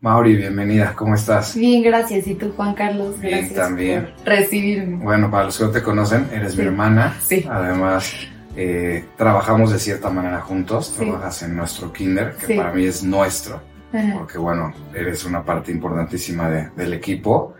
[0.00, 1.54] Mauri, bienvenida, ¿cómo estás?
[1.54, 2.26] Bien, gracias.
[2.26, 3.20] ¿Y tú, Juan Carlos?
[3.20, 4.06] Bien, Gracias también.
[4.16, 4.96] por recibirme.
[5.04, 7.14] Bueno, para los que no te conocen, eres mi hermana.
[7.20, 7.46] Sí.
[7.50, 8.10] Además,
[8.56, 10.94] eh, trabajamos de cierta manera juntos.
[10.98, 11.04] Sí.
[11.04, 12.54] Trabajas en nuestro kinder, que Sí.
[12.54, 13.60] para mí es nuestro,
[13.92, 14.14] Ajá.
[14.14, 17.52] porque bueno, eres una parte importantísima de- del equipo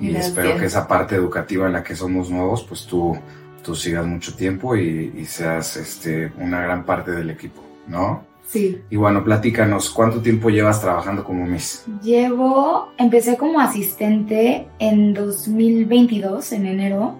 [0.00, 0.28] y Gracias.
[0.28, 3.18] espero que esa parte educativa en la que somos nuevos, pues tú,
[3.62, 8.24] tú sigas mucho tiempo y, y seas este, una gran parte del equipo, ¿no?
[8.52, 8.82] Sí.
[8.90, 11.86] Y bueno, platícanos, ¿cuánto tiempo llevas trabajando como Miss?
[12.02, 17.16] Llevo, empecé como asistente en 2022, en enero.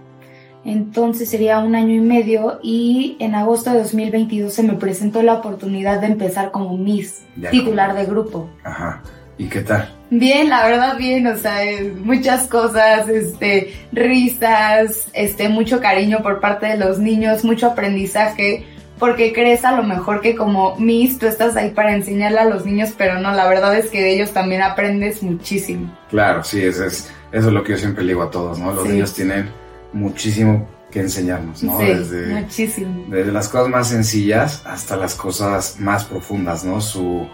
[0.64, 5.34] Entonces sería un año y medio y en agosto de 2022 se me presentó la
[5.34, 8.50] oportunidad de empezar como Miss, Ya titular de grupo.
[8.62, 9.02] Ajá.
[9.38, 9.88] ¿Y qué tal?
[10.10, 16.38] Bien, la verdad bien, o sea, eh, muchas cosas, este, risas, este, mucho cariño por
[16.38, 18.66] parte de los niños, mucho aprendizaje,
[19.02, 22.64] porque crees a lo mejor que como Miss tú estás ahí para enseñarle a los
[22.64, 25.92] niños, pero no, la verdad es que de ellos también aprendes muchísimo.
[26.08, 28.72] Claro, sí, eso es, eso es lo que yo siempre le digo a todos, ¿no?
[28.72, 28.92] Los Sí.
[28.92, 29.50] niños tienen
[29.92, 31.80] muchísimo que enseñarnos, ¿no?
[31.80, 33.04] sí, Desde, muchísimo.
[33.08, 36.80] desde las cosas más sencillas hasta las cosas más profundas, ¿no?
[36.80, 37.26] Su,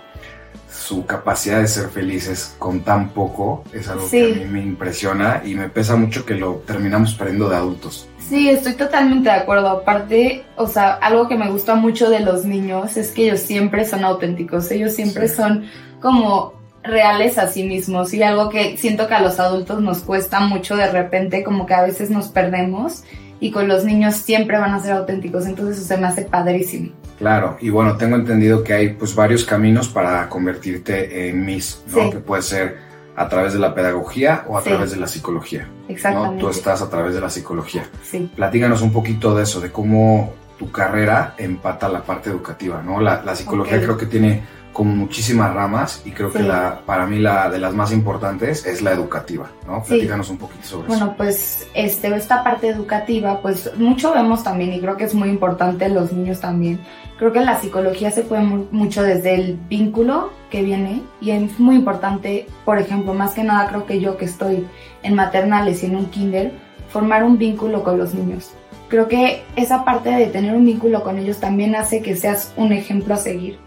[0.88, 4.32] su capacidad de ser felices con tan poco es algo que Sí.
[4.32, 8.08] a mí me impresiona y me pesa mucho que lo terminamos perdiendo de adultos.
[8.26, 9.68] Sí, estoy totalmente de acuerdo.
[9.68, 13.84] Aparte, o sea, algo que me gusta mucho de los niños es que ellos siempre
[13.84, 15.36] son auténticos, ellos siempre Sí.
[15.36, 15.64] son
[16.00, 20.40] como reales a sí mismos y algo que siento que a los adultos nos cuesta
[20.40, 23.02] mucho de repente, como que a veces nos perdemos
[23.40, 26.90] y con los niños siempre van a ser auténticos, entonces eso se me hace padrísimo.
[27.18, 32.04] Claro, y bueno, tengo entendido que hay pues varios caminos para convertirte en Miss, ¿no?
[32.04, 32.10] Sí.
[32.10, 32.76] Que puede ser
[33.16, 34.68] a través de la pedagogía o a Sí.
[34.70, 35.68] través de la psicología.
[35.88, 35.92] ¿no?
[35.92, 36.40] Exactamente.
[36.40, 37.88] Tú estás a través de la psicología.
[38.04, 38.30] Sí.
[38.36, 43.00] Platícanos un poquito de eso, de cómo tu carrera empata la parte educativa, ¿no?
[43.00, 47.18] La, la psicología creo que tiene como muchísimas ramas y creo que la, para mí
[47.18, 49.82] la de las más importantes es la educativa, ¿no?
[49.84, 49.94] Sí.
[49.94, 54.80] Platícanos un poquito sobre Bueno, pues este, esta parte educativa, pues mucho vemos también y
[54.80, 56.78] creo que es muy importante los niños también.
[57.18, 61.58] Creo que la psicología se puede mu- mucho desde el vínculo que viene y es
[61.58, 64.64] muy importante, por ejemplo, más que nada creo que yo que estoy
[65.02, 66.52] en maternales y en un kinder,
[66.90, 68.52] formar un vínculo con los niños.
[68.88, 72.72] Creo que esa parte de tener un vínculo con ellos también hace que seas un
[72.72, 73.58] ejemplo a seguir.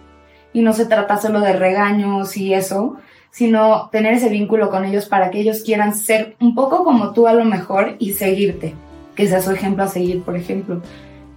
[0.53, 2.97] Y no se trata solo de regaños y eso,
[3.31, 7.27] sino tener ese vínculo con ellos para que ellos quieran ser un poco como tú
[7.27, 8.75] a lo mejor y seguirte,
[9.15, 10.81] que sea su ejemplo a seguir, por ejemplo.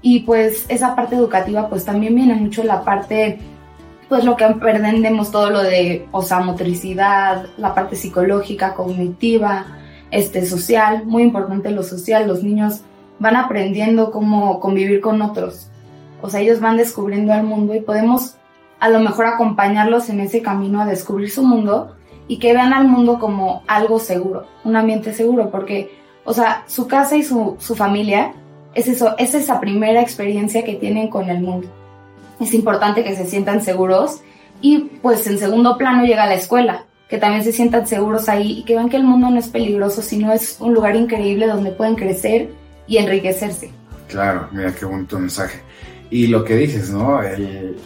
[0.02, 3.38] Y pues esa parte educativa pues también viene mucho la parte,
[4.08, 9.64] pues lo que aprendemos todo lo de, o sea, motricidad, la parte psicológica, cognitiva,
[10.10, 12.82] este, social, muy importante lo social, los niños
[13.18, 15.70] van aprendiendo cómo convivir con otros.
[16.22, 18.36] O sea, ellos van descubriendo el mundo y podemos
[18.84, 21.96] a lo mejor acompañarlos en ese camino a descubrir su mundo
[22.28, 25.90] y que vean al mundo como algo seguro, un ambiente seguro, porque,
[26.26, 28.34] o sea, su casa y su, su familia
[28.74, 31.66] es eso, es esa primera experiencia que tienen con el mundo.
[32.38, 34.20] Es importante que se sientan seguros
[34.60, 38.64] y pues en segundo plano llega la escuela, que también se sientan seguros ahí y
[38.64, 41.94] que vean que el mundo no es peligroso, sino es un lugar increíble donde pueden
[41.94, 42.50] crecer
[42.86, 43.70] y enriquecerse.
[44.08, 45.60] Claro, mira qué bonito mensaje.
[46.10, 47.22] Y lo que dices, ¿no?
[47.22, 47.76] El-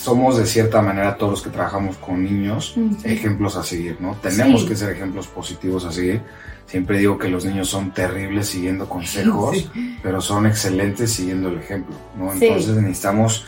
[0.00, 2.90] somos de cierta manera todos los que trabajamos con niños sí.
[3.04, 4.14] ejemplos a seguir, ¿no?
[4.16, 4.68] Tenemos Sí.
[4.68, 6.22] que ser ejemplos positivos a seguir.
[6.66, 9.98] Siempre digo que los niños son terribles siguiendo consejos, Sí.
[10.02, 12.32] pero son excelentes siguiendo el ejemplo, ¿no?
[12.32, 13.44] Entonces necesitamos,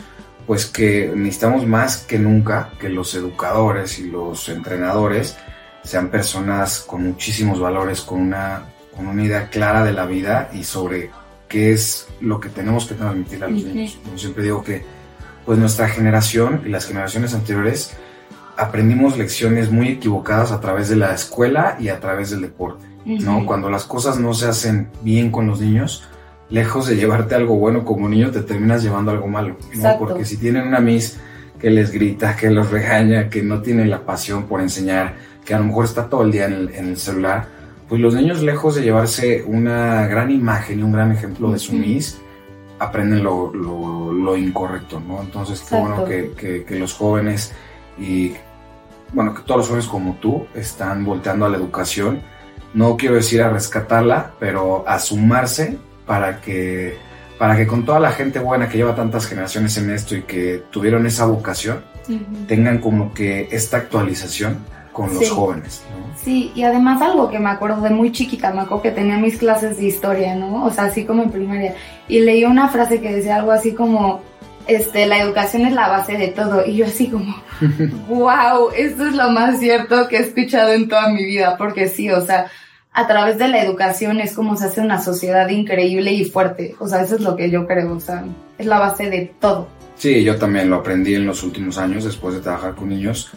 [0.47, 5.37] pues que necesitamos más que nunca que los educadores y los entrenadores
[5.84, 8.65] sean personas con muchísimos valores, con una,
[8.95, 11.11] con una idea clara de la vida y sobre
[11.49, 13.99] qué es lo que tenemos que transmitir a los niños.
[14.11, 14.84] Yo siempre digo que
[15.44, 17.94] pues nuestra generación y las generaciones anteriores
[18.56, 22.84] aprendimos lecciones muy equivocadas a través de la escuela y a través del deporte.
[23.04, 23.44] ¿no?
[23.47, 26.04] Cuando las cosas no se hacen bien con los niños,
[26.50, 29.75] lejos de llevarte algo bueno como niño, te terminas llevando algo malo, ¿no?
[29.75, 30.06] Exacto.
[30.06, 31.19] Porque si tienen una miss
[31.59, 35.14] que les grita, que los regaña, que no tiene la pasión por enseñar,
[35.44, 37.47] que a lo mejor está todo el día en el, en el celular,
[37.88, 41.72] pues los niños lejos de llevarse una gran imagen y un gran ejemplo de su
[41.72, 42.18] miss,
[42.83, 45.21] aprenden lo, lo- lo incorrecto, ¿no?
[45.23, 47.53] Entonces, qué bueno que, que- que los jóvenes
[47.99, 48.34] y,
[49.13, 52.21] bueno, que todos los jóvenes como tú están volteando a la educación.
[52.75, 55.77] No quiero decir a rescatarla, pero a sumarse
[56.07, 56.97] para que,
[57.39, 60.63] para que con toda la gente buena que lleva tantas generaciones en esto y que
[60.71, 61.84] tuvieron esa vocación,
[62.49, 64.59] tengan como que esta actualización
[64.92, 65.30] con los Sí.
[65.34, 65.83] jóvenes.
[65.91, 66.16] ¿no?
[66.18, 69.39] Sí, y además algo que me acuerdo de muy chiquita, me acuerdo que tenía mis
[69.39, 70.65] clases de historia, ¿no?
[70.65, 71.74] O sea, así como en primaria.
[72.09, 74.21] Y leí una frase que decía algo así como,
[74.66, 76.65] este, la educación es la base de todo.
[76.66, 77.34] Y yo así como,
[78.09, 82.10] wow, esto es lo más cierto que he escuchado en toda mi vida, porque sí,
[82.10, 82.47] o sea,
[82.92, 86.74] a través de la educación es como se hace una sociedad increíble y fuerte.
[86.78, 88.24] O sea, eso es lo que yo creo, o sea,
[88.59, 89.66] es la base de todo.
[89.97, 93.30] Sí, yo también lo aprendí en los últimos años después de trabajar con niños,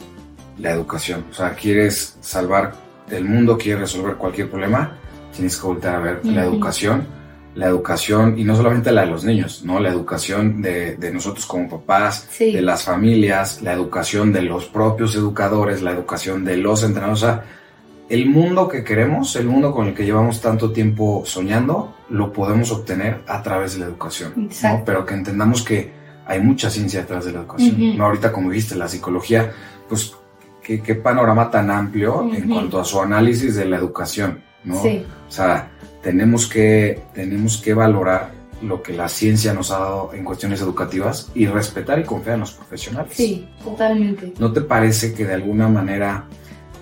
[0.58, 1.26] la educación.
[1.32, 2.74] O sea, quieres salvar
[3.10, 4.98] el mundo, quieres resolver cualquier problema,
[5.34, 7.08] tienes que volver a ver la educación
[7.56, 9.80] la educación, y no solamente la de los niños, ¿no?
[9.80, 15.16] La educación de, de nosotros como papás, de las familias, la educación de los propios
[15.16, 17.24] educadores, la educación de los entrenadores.
[17.24, 17.46] O sea,
[18.10, 22.72] el mundo que queremos, el mundo con el que llevamos tanto tiempo soñando, lo podemos
[22.72, 24.84] obtener a través de la educación, ¿no?
[24.86, 25.94] Pero que entendamos que
[26.26, 27.98] hay mucha ciencia detrás de la educación.
[27.98, 28.06] ¿no?
[28.06, 29.54] Ahorita, como viste, la psicología,
[29.88, 30.14] pues,
[30.66, 34.82] qué, qué panorama tan amplio en cuanto a su análisis de la educación, ¿no?
[34.82, 35.06] Sí.
[35.28, 35.70] O sea,
[36.02, 38.32] tenemos que, tenemos que valorar
[38.64, 42.40] lo que la ciencia nos ha dado en cuestiones educativas y respetar y confiar en
[42.42, 43.14] los profesionales.
[43.16, 44.34] Sí, totalmente.
[44.40, 46.26] ¿No te parece que de alguna manera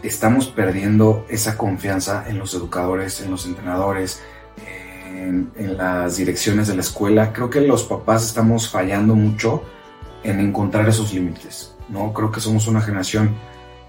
[0.01, 4.21] estamos perdiendo esa confianza en los educadores, en los entrenadores,
[5.13, 7.33] en, en, las direcciones de la escuela?
[7.33, 9.63] Creo que los papás estamos fallando mucho
[10.23, 12.13] en encontrar esos límites, ¿no?
[12.13, 13.35] Creo que somos una generación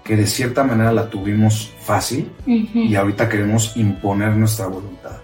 [0.05, 5.17] que de cierta manera la tuvimos fácil y ahorita queremos imponer nuestra voluntad.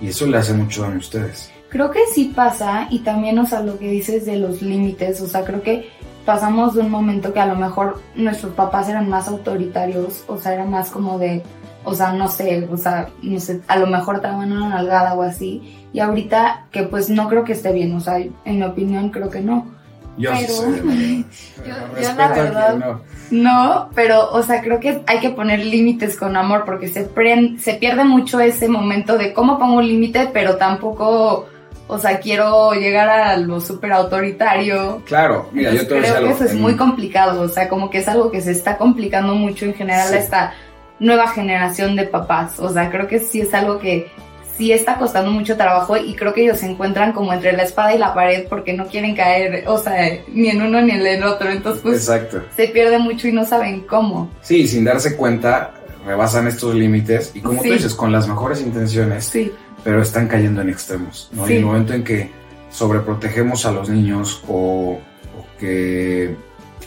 [0.00, 1.52] Y eso le hace mucho daño a ustedes.
[1.68, 5.26] Creo que sí pasa y también, o sea, lo que dices de los límites, o
[5.26, 5.90] sea, creo que
[6.24, 10.54] pasamos de un momento que a lo mejor nuestros papás eran más autoritarios, o sea,
[10.54, 11.42] era más como de,
[11.84, 15.14] o sea, no sé, o sea, no sé, a lo mejor te daban una nalgada
[15.14, 18.62] o así, y ahorita que pues no creo que esté bien, o sea, en mi
[18.62, 19.81] opinión creo que no.
[20.18, 20.30] Yo,
[22.00, 23.00] yo, la verdad
[23.30, 23.88] no.
[23.94, 27.08] pero o sea, creo que hay que poner límites con amor porque se,
[27.58, 31.46] se pierde mucho ese momento de cómo pongo un límite, pero tampoco,
[31.86, 35.02] o sea, quiero llegar a lo súper autoritario.
[35.06, 38.08] Claro, mira, yo te Creo que eso es muy complicado, o sea, como que es
[38.08, 40.52] algo que se está complicando mucho en general a esta
[40.98, 44.10] nueva generación de papás, o sea, creo que sí es algo que
[44.62, 47.94] sí está costando mucho trabajo y creo que ellos se encuentran como entre la espada
[47.94, 51.24] y la pared porque no quieren caer, o sea, ni en uno ni en el
[51.24, 51.50] otro.
[51.50, 52.10] Entonces, pues
[52.56, 54.30] se pierde mucho y no saben cómo.
[54.40, 55.74] Sí, sin darse cuenta,
[56.06, 59.50] rebasan estos límites y como tú dices, con las mejores intenciones, sí.
[59.82, 61.28] pero están cayendo en extremos.
[61.32, 61.48] ¿no?
[61.48, 62.30] Y en el momento en que
[62.70, 65.00] sobreprotegemos a los niños o,
[65.58, 66.36] que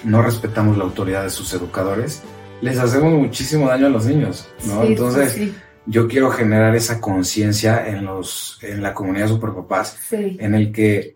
[0.06, 2.21] no respetamos la autoridad de sus educadores,
[2.62, 4.83] les hacemos muchísimo daño a los niños, ¿no?
[4.83, 5.51] Entonces,
[5.86, 11.16] yo quiero generar esa conciencia en los en la comunidad superpapás en el que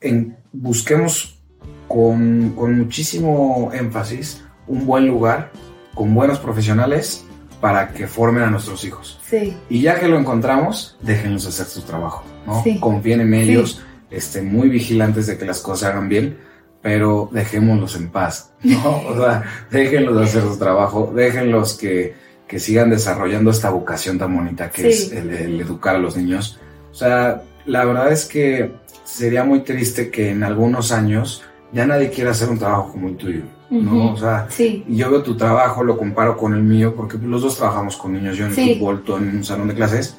[0.00, 1.38] en, busquemos
[1.88, 5.52] con, con, muchísimo énfasis un buen lugar
[5.94, 7.24] con buenos profesionales
[7.60, 9.20] para que formen a nuestros hijos.
[9.24, 9.56] Sí.
[9.68, 12.64] Y ya que lo encontramos, déjenlos hacer su trabajo, ¿no?
[12.80, 13.80] Confíen en ellos,
[14.10, 16.38] estén muy vigilantes de que las cosas hagan bien,
[16.80, 19.02] pero dejémoslos en paz, ¿no?
[19.08, 22.14] O sea, déjenlos hacer su trabajo, déjenlos que
[22.52, 26.60] que sigan desarrollando esta vocación tan bonita que es el, educar a los niños.
[26.90, 28.72] O sea, la verdad es que
[29.04, 33.16] sería muy triste que en algunos años ya nadie quiera hacer un trabajo como el
[33.16, 33.40] tuyo,
[33.70, 34.12] ¿no?
[34.12, 34.48] O sea,
[34.86, 38.36] yo veo tu trabajo, lo comparo con el mío, porque los dos trabajamos con niños,
[38.36, 40.18] yo en el fútbol, tú en un salón de clases,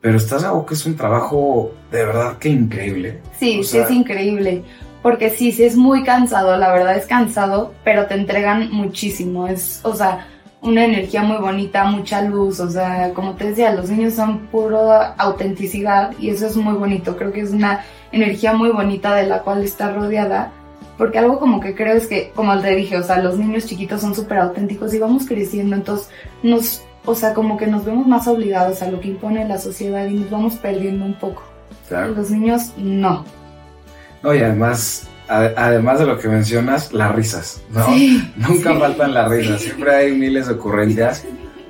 [0.00, 3.20] pero estás algo que es un trabajo de verdad que increíble.
[3.38, 4.62] Sí, sí es increíble,
[5.02, 9.80] porque sí, sí es muy cansado, la verdad es cansado, pero te entregan muchísimo, es,
[9.82, 10.26] o sea,
[10.60, 14.90] una energía muy bonita, mucha luz, o sea, como te decía, los niños son puro
[15.16, 19.42] autenticidad y eso es muy bonito, creo que es una energía muy bonita de la
[19.42, 20.50] cual está rodeada,
[20.96, 24.00] porque algo como que creo es que, como te dije, o sea, los niños chiquitos
[24.00, 26.08] son súper auténticos y vamos creciendo, entonces
[26.42, 30.06] nos, o sea, como que nos vemos más obligados a lo que impone la sociedad
[30.06, 31.44] y nos vamos perdiendo un poco.
[31.88, 32.14] Claro.
[32.14, 33.24] Los niños no.
[34.22, 37.86] No, y además además de lo que mencionas, las risas, ¿no?
[38.36, 41.24] Nunca faltan las risas, siempre hay miles de ocurrencias.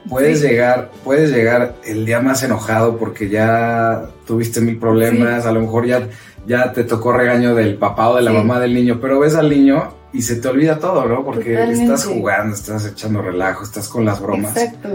[0.08, 5.60] Puedes llegar, puedes llegar el día más enojado porque ya tuviste mil problemas, a lo
[5.60, 6.08] mejor ya,
[6.46, 9.50] ya te tocó regaño del papá o de la mamá del niño, pero ves al
[9.50, 11.24] niño y se te olvida todo, ¿no?
[11.24, 14.56] Porque estás jugando, estás echando relajo, estás con las bromas.
[14.56, 14.88] Exacto.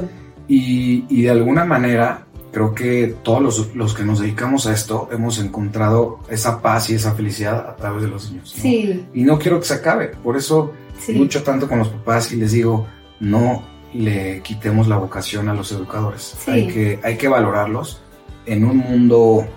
[0.47, 5.09] Y, y de alguna manera creo que todos los, los, que nos dedicamos a esto
[5.11, 8.53] hemos encontrado esa paz y esa felicidad a través de los niños.
[8.55, 9.05] Sí.
[9.13, 10.71] Y no quiero que se acabe, por eso
[11.09, 12.87] lucho tanto con los papás y les digo,
[13.19, 16.37] no le quitemos la vocación a los educadores.
[16.47, 18.01] Hay, que, hay que valorarlos.
[18.45, 19.47] En un mundo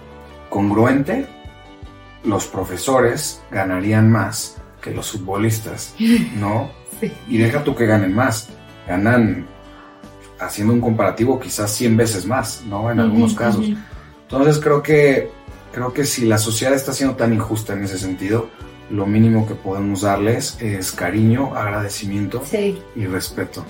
[0.48, 1.26] congruente,
[2.24, 5.94] los profesores ganarían más que los futbolistas,
[6.38, 6.70] ¿no?
[6.98, 7.12] Sí.
[7.28, 8.48] Y deja tú que ganen más,
[8.88, 9.46] ganan
[10.38, 12.90] haciendo un comparativo, quizás 100 veces más, ¿no?
[12.90, 13.66] En algunos casos.
[14.22, 15.30] Entonces creo que
[15.72, 18.48] creo que si la sociedad está siendo tan injusta en ese sentido,
[18.90, 22.42] lo mínimo que podemos darles es cariño, agradecimiento
[22.94, 23.64] y respeto.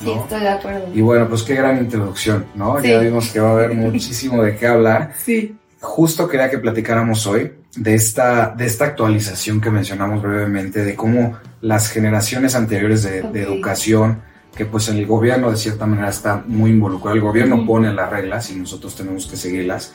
[0.00, 0.88] Sí, estoy de acuerdo.
[0.94, 2.80] Y bueno, pues qué gran introducción, ¿no?
[2.82, 5.14] Ya vimos que va a haber muchísimo de qué hablar.
[5.16, 5.56] Sí.
[5.80, 11.38] Justo quería que platicáramos hoy de esta, de esta actualización que mencionamos brevemente, de cómo
[11.60, 14.22] las generaciones anteriores de, educación,
[14.54, 18.10] que pues en el gobierno de cierta manera está muy involucrado, el gobierno pone las
[18.10, 19.94] reglas y nosotros tenemos que seguirlas,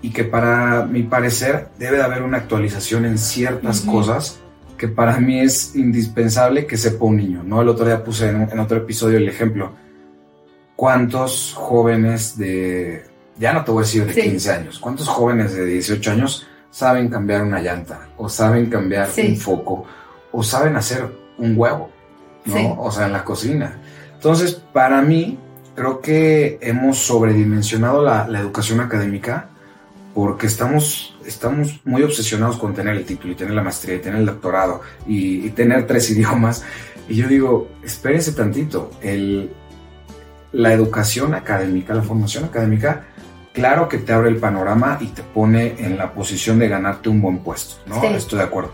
[0.00, 4.40] y que para mi parecer debe de haber una actualización en ciertas cosas
[4.76, 7.60] que para mí es indispensable que sepa un niño, ¿no?
[7.60, 9.72] El otro día puse en, otro episodio el ejemplo,
[10.76, 13.04] ¿cuántos jóvenes de,
[13.36, 17.08] ya no te voy a decir de 15 años, cuántos jóvenes de 18 años saben
[17.08, 19.84] cambiar una llanta o saben cambiar un foco
[20.30, 21.90] o saben hacer un huevo,
[22.44, 22.80] ¿no?
[22.80, 23.80] O sea, en la cocina.
[24.18, 25.38] Entonces, para mí,
[25.76, 29.48] creo que hemos sobredimensionado la, la educación académica
[30.18, 34.18] porque estamos, estamos muy obsesionados con tener el título y tener la maestría y tener
[34.18, 36.64] el doctorado y, tener tres idiomas.
[37.08, 39.52] Y yo digo, espérense tantito, el,
[40.50, 43.04] la educación académica, la formación académica,
[43.52, 47.22] claro que te abre el panorama y te pone en la posición de ganarte un
[47.22, 48.02] buen puesto, ¿no?
[48.02, 48.72] Estoy de acuerdo.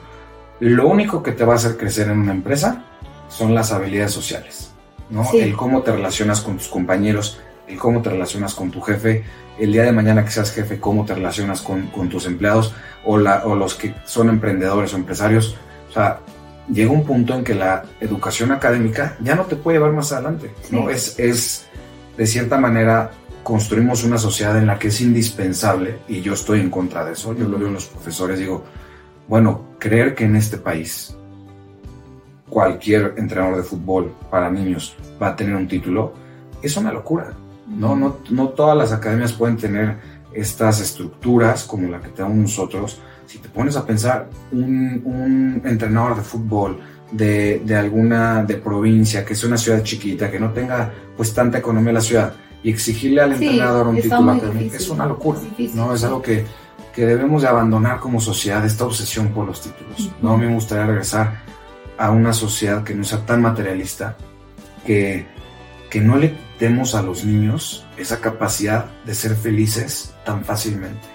[0.60, 2.86] Lo único que te va a hacer crecer en una empresa
[3.28, 4.72] son las habilidades sociales,
[5.10, 5.28] ¿no?
[5.32, 9.24] El cómo te relacionas con tus compañeros, el cómo te relacionas con tu jefe,
[9.58, 13.44] el día de mañana que seas jefe, cómo te relacionas con, tus empleados o, la,
[13.44, 15.56] o los que son emprendedores o empresarios.
[15.88, 16.20] O sea,
[16.68, 20.52] llega un punto en que la educación académica ya no te puede llevar más adelante,
[20.70, 20.90] ¿no?
[20.90, 21.66] Es, es,
[22.16, 26.70] de cierta manera, construimos una sociedad en la que es indispensable, y yo estoy en
[26.70, 28.64] contra de eso, yo lo veo en los profesores, digo,
[29.28, 31.16] bueno, creer que en este país
[32.48, 36.12] cualquier entrenador de fútbol para niños va a tener un título,
[36.62, 37.32] es una locura.
[37.68, 37.96] ¿no?
[37.96, 39.96] No, no todas las academias pueden tener
[40.34, 43.00] estas estructuras como la que tenemos nosotros.
[43.26, 49.44] Si te pones a pensar, un, entrenador de fútbol de, alguna de provincia, que es
[49.44, 53.32] una ciudad chiquita, que no tenga pues tanta economía en la ciudad, y exigirle al
[53.32, 55.38] entrenador un título académico es una locura,
[55.74, 55.94] ¿no?
[55.94, 56.44] Es algo que,
[56.94, 60.10] que, debemos de abandonar como sociedad, esta obsesión por los títulos.
[60.22, 61.43] No me gustaría regresar
[61.98, 64.16] a una sociedad que no sea tan materialista,
[64.86, 65.26] que,
[65.90, 71.06] que no le demos a los niños esa capacidad de ser felices tan fácilmente.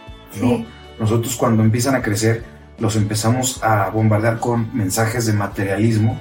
[0.42, 0.66] ¿no?
[1.00, 2.44] Nosotros cuando empiezan a crecer
[2.80, 6.18] los empezamos a bombardear con mensajes de materialismo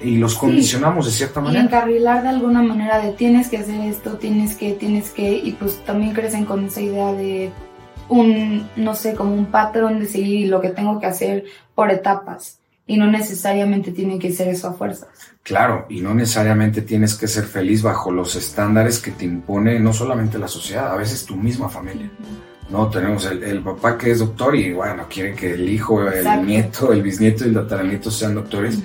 [0.00, 1.62] y los condicionamos de cierta manera.
[1.62, 5.52] Y encarrilar de alguna manera de tienes que hacer esto, tienes que, tienes que, y
[5.52, 7.50] pues también crecen con esa idea de
[8.08, 11.44] un, no sé, como un patrón de seguir lo que tengo que hacer
[11.74, 12.59] por etapas
[12.90, 15.08] y no necesariamente tiene que ser eso a fuerzas.
[15.44, 19.92] Claro, y no necesariamente tienes que ser feliz bajo los estándares que te impone no
[19.92, 22.10] solamente la sociedad, a veces tu misma familia.
[22.68, 26.92] No, tenemos el, papá que es doctor y bueno, quiere que el hijo, el nieto,
[26.92, 28.80] el bisnieto y el tataranieto sean doctores.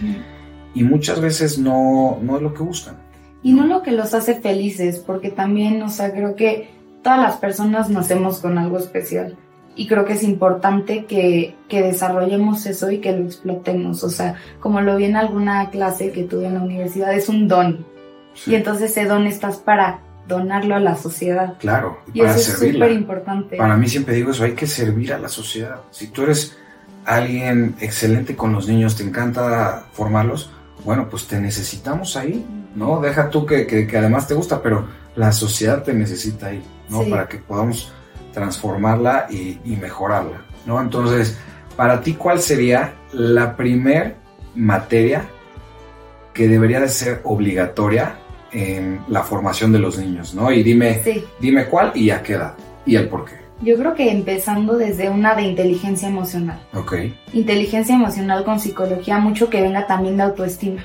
[0.75, 2.97] Y muchas veces no, no es lo que buscan.
[3.41, 6.69] Y no lo que los hace felices, porque también, o sea, creo que
[7.01, 9.35] todas las personas nacemos con algo especial
[9.75, 14.03] y creo que es importante que, que, desarrollemos eso y que lo explotemos.
[14.03, 17.47] O sea, como lo vi en alguna clase que tuve en la universidad, es un
[17.47, 17.85] don.
[18.45, 21.55] Y entonces ese don estás para donarlo a la sociedad.
[21.59, 23.57] Claro, y, eso es súper importante.
[23.57, 25.81] Para mí siempre digo eso, hay que servir a la sociedad.
[25.91, 26.57] Si tú eres
[27.05, 30.51] alguien excelente con los niños, te encanta formarlos,
[30.83, 32.99] bueno, pues te necesitamos ahí, ¿no?
[33.01, 37.03] Deja tú que, que, además te gusta, pero la sociedad te necesita ahí, ¿no?
[37.03, 37.91] Para que podamos
[38.35, 40.79] transformarla y, mejorarla, ¿no?
[40.79, 41.37] Entonces,
[41.75, 44.17] para ti, ¿cuál sería la primer
[44.53, 45.25] materia
[46.33, 48.17] que debería de ser obligatoria
[48.51, 50.51] en la formación de los niños, ¿no?
[50.51, 51.01] Y dime,
[51.39, 52.53] dime cuál y a qué edad
[52.85, 53.35] y el por qué.
[53.61, 56.59] Yo creo que empezando desde una de inteligencia emocional.
[56.73, 56.95] Ok.
[57.31, 60.83] Inteligencia emocional con psicología, mucho que venga también de autoestima.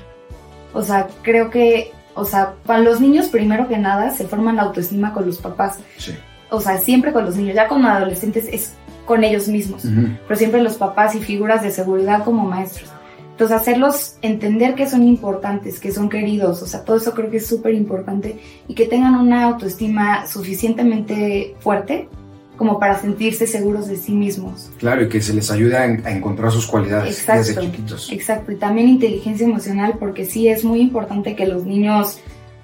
[0.72, 4.62] O sea, creo que, o sea, para los niños primero que nada se forman la
[4.62, 5.80] autoestima con los papás.
[5.98, 6.14] Sí
[6.50, 8.74] o sea, siempre con los niños, ya con adolescentes es
[9.06, 9.82] con ellos mismos,
[10.26, 12.90] pero siempre los papás y figuras de seguridad como maestros.
[13.32, 17.38] Entonces, hacerlos entender que son importantes, que son queridos, o sea, todo eso creo que
[17.38, 18.38] es súper importante
[18.68, 22.08] y que tengan una autoestima suficientemente fuerte
[22.58, 24.70] como para sentirse seguros de sí mismos.
[24.78, 28.12] Claro, y que se les ayude a, encontrar sus cualidades desde chiquitos.
[28.12, 32.18] Exacto, y también inteligencia emocional, porque sí es muy importante que los niños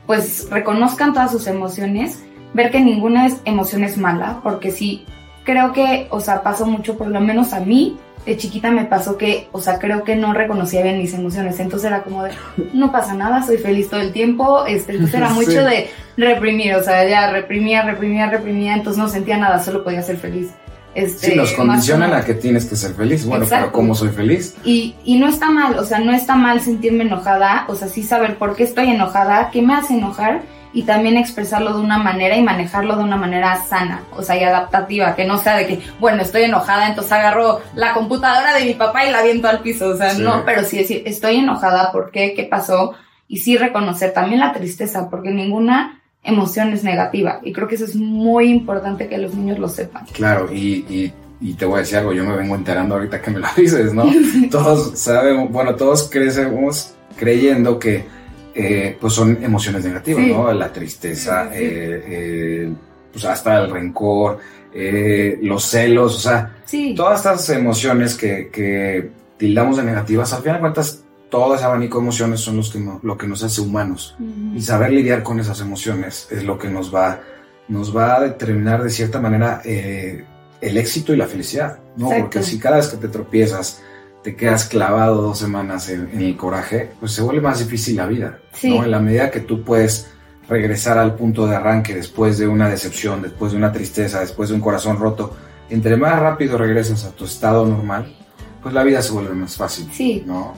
[0.07, 2.21] pues reconozcan todas sus emociones
[2.55, 5.05] ver que ninguna emoción es mala, porque sí,
[5.45, 9.17] creo que, o sea, pasó mucho, por lo menos a mí, de chiquita me pasó
[9.17, 12.33] que, o sea, creo que no reconocía bien mis emociones, entonces era como de,
[12.75, 16.83] no pasa nada, soy feliz todo el tiempo, este, entonces era mucho de reprimir, o
[16.83, 20.51] sea, ya reprimía, reprimía, reprimía, entonces no sentía nada, solo podía ser feliz.
[20.97, 23.27] Este, sí, nos condicionan como- a que tienes que ser feliz.
[23.27, 23.67] Bueno, Exacto.
[23.67, 24.57] pero ¿cómo soy feliz?
[24.65, 28.03] Y, y no está mal, o sea, no está mal sentirme enojada, o sea, sí
[28.03, 30.41] saber por qué estoy enojada, qué me hace enojar
[30.77, 34.45] y también expresarlo de una manera y manejarlo de una manera sana, o sea, y
[34.45, 38.75] adaptativa, que no sea de que, bueno, estoy enojada, entonces agarro la computadora de mi
[38.75, 40.21] papá y la aviento al piso, o sea, Sí.
[40.21, 42.35] no, pero sí decir, estoy enojada, ¿por qué?
[42.35, 42.93] ¿Qué pasó?
[43.27, 47.87] Y sí reconocer también la tristeza, porque ninguna emoción es negativa y creo que eso
[47.87, 50.05] es muy importante que los niños lo sepan.
[50.13, 53.31] Claro, y, y, y te voy a decir algo, yo me vengo enterando ahorita que
[53.31, 54.05] me lo dices, ¿no?
[54.51, 58.15] todos sabemos, bueno, todos crecemos creyendo que
[58.57, 60.33] eh, pues son emociones negativas, Sí.
[60.33, 60.51] ¿no?
[60.53, 61.65] La tristeza, Sí, sí.
[61.65, 62.73] eh, eh,
[63.13, 64.39] pues hasta el rencor,
[64.75, 66.57] eh, los celos, o sea,
[66.97, 71.99] todas estas emociones que, que tildamos de negativas, al final de cuentas, todo ese abanico
[71.99, 74.17] de emociones son los que no- lo que nos hace humanos.
[74.19, 74.57] Ujú.
[74.57, 77.21] Y saber lidiar con esas emociones es lo que nos va,
[77.69, 80.25] nos va a determinar de cierta manera eh,
[80.61, 82.07] el éxito y la felicidad, ¿no?
[82.07, 82.23] Exacto.
[82.25, 83.83] Porque si cada vez que te tropiezas
[84.27, 88.07] te quedas clavado dos semanas en, en el coraje, pues se vuelve más difícil la
[88.07, 88.77] vida, Sí.
[88.77, 88.83] ¿no?
[88.83, 90.11] En la medida que tú puedes
[90.49, 94.57] regresar al punto de arranque después de una decepción, después de una tristeza, después de
[94.57, 95.37] un corazón roto,
[95.71, 98.17] entre más rápido regresas a tu estado normal,
[98.65, 100.25] pues la vida se vuelve más fácil, Sí.
[100.27, 100.55] ¿no?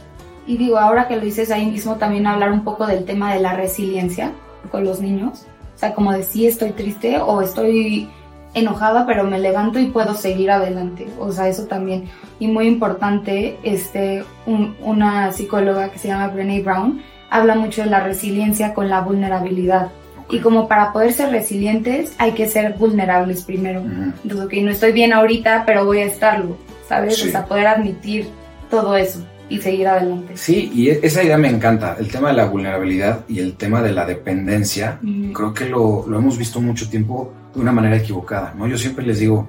[0.47, 3.41] Y digo, ahora que lo dices ahí mismo, también hablar un poco del tema de
[3.41, 4.33] la resiliencia
[4.71, 5.45] con los niños.
[5.77, 8.09] O sea, como de si estoy triste o estoy
[8.55, 11.07] enojada, pero me levanto y puedo seguir adelante.
[11.19, 12.05] O sea, eso también.
[12.39, 17.01] Y muy importante, este, un- una psicóloga que se llama Brené Brown
[17.31, 19.89] habla mucho de la resiliencia con la vulnerabilidad.
[20.31, 23.81] Y como para poder ser resilientes hay que ser vulnerables primero.
[23.81, 24.13] Ujú.
[24.25, 26.57] Entonces, ok, no estoy bien ahorita, pero voy a estarlo,
[26.89, 27.17] ¿sabes?
[27.17, 27.29] Sí.
[27.29, 28.29] O sea, poder admitir
[28.71, 30.37] todo eso y seguir adelante.
[30.37, 33.81] Sí, y e- esa idea me encanta, el tema de la vulnerabilidad y el tema
[33.81, 34.99] de la dependencia,
[35.33, 38.67] creo que lo, lo hemos visto mucho tiempo de una manera equivocada, ¿no?
[38.69, 39.49] Yo siempre les digo,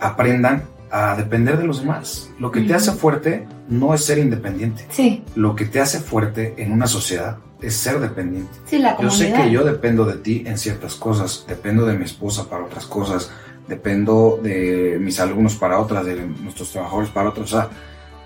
[0.00, 2.30] aprendan a depender de los demás.
[2.38, 6.54] Lo que te hace fuerte no es ser independiente, Sí, lo que te hace fuerte
[6.58, 8.52] en una sociedad es ser dependiente.
[8.66, 12.04] sí, la Yo sé que yo dependo de ti en ciertas cosas, dependo de mi
[12.04, 13.30] esposa para otras cosas,
[13.66, 17.52] dependo de mis alumnos para otras, de nuestros trabajadores para otras.
[17.52, 17.68] O sea,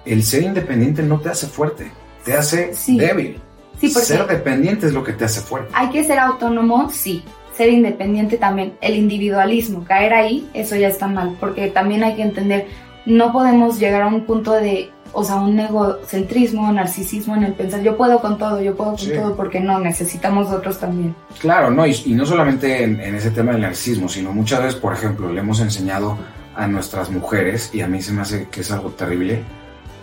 [0.05, 1.91] el ser independiente no te hace fuerte,
[2.25, 2.97] te hace Sí.
[2.99, 3.41] débil.
[3.81, 5.71] Sí, Ser dependiente es lo que te hace fuerte.
[5.75, 7.25] hay que ser autónomo, sí.
[7.57, 8.75] Ser independiente también.
[8.81, 11.37] El individualismo, caer ahí, eso ya está mal.
[11.39, 12.67] Porque también hay que entender,
[13.07, 17.83] no podemos llegar a un punto de, o sea, un egocentrismo, narcisismo en el pensar,
[17.83, 19.13] yo puedo con todo, yo puedo con Sí.
[19.15, 21.15] todo, porque no, necesitamos otros también.
[21.41, 24.77] Claro, no, y, y no solamente en, en ese tema del narcisismo, sino muchas veces,
[24.81, 26.17] por ejemplo, le hemos enseñado
[26.57, 29.41] a nuestras mujeres, y a mí se me hace que es algo terrible,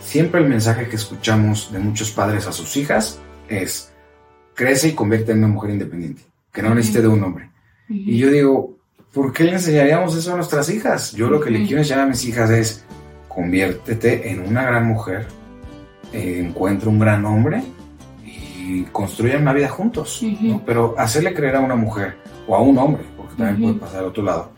[0.02, 3.92] siempre el mensaje que escuchamos de muchos padres a sus hijas es,
[4.56, 7.52] crece y convierte en una mujer independiente, que no necesite de un hombre.
[7.88, 8.78] Y yo digo,
[9.14, 11.12] ¿por qué le enseñaríamos eso a nuestras hijas?
[11.14, 12.86] Yo lo que le quiero enseñar a mis hijas es,
[13.28, 15.28] conviértete en una gran mujer,
[16.14, 17.64] eh, encuentra un gran hombre
[18.24, 20.24] y construyan una vida juntos.
[20.66, 24.10] Pero hacerle creer a una mujer o a un hombre, porque también puede pasar al
[24.10, 24.52] otro lado,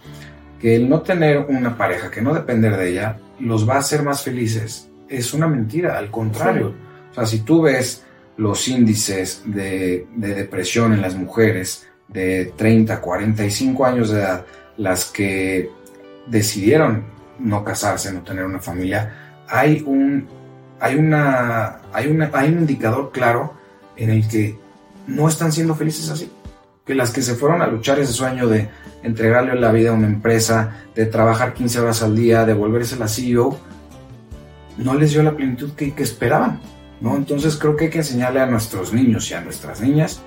[0.59, 4.03] que el no tener una pareja, que no depender de ella, los va a hacer
[4.03, 6.73] más felices, es una mentira, al contrario.
[7.11, 8.05] O sea, si tú ves
[8.37, 14.45] los índices de, de depresión en las mujeres de 30, 45 años de edad,
[14.77, 15.69] las que
[16.27, 17.05] decidieron
[17.39, 20.27] no casarse, no tener una familia, hay un,
[20.79, 23.53] hay una, hay una, hay un indicador claro
[23.95, 24.57] en el que
[25.07, 26.31] no están siendo felices así.
[26.85, 28.69] Que las que se fueron a luchar ese sueño de
[29.03, 33.07] entregarle la vida a una empresa, de trabajar 15 horas al día, de volverse la
[33.07, 33.57] CEO,
[34.77, 36.59] no les dio la plenitud que esperaban.
[37.01, 37.15] ¿No?
[37.17, 40.21] Entonces creo que hay que enseñarle a nuestros niños y a nuestras niñas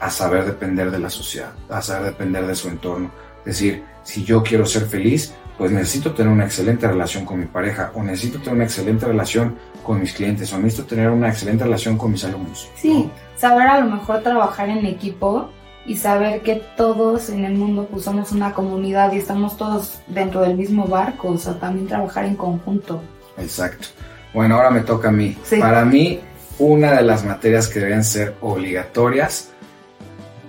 [0.00, 3.10] a saber depender de la sociedad, a saber depender de su entorno.
[3.40, 7.46] Es decir, si yo quiero ser feliz, pues necesito tener una excelente relación con mi
[7.46, 11.64] pareja, o necesito tener una excelente relación con mis clientes, o necesito tener una excelente
[11.64, 12.68] relación con mis alumnos.
[12.76, 15.50] Sí, saber a lo mejor trabajar en equipo
[15.84, 20.40] y saber que todos en el mundo pues somos una comunidad y estamos todos dentro
[20.40, 23.02] del mismo barco, o sea, también trabajar en conjunto.
[23.36, 23.88] Exacto.
[24.32, 25.36] Bueno, ahora me toca a mí.
[25.44, 25.56] Sí.
[25.56, 26.20] Para mí,
[26.58, 29.50] una de las materias que deben ser obligatorias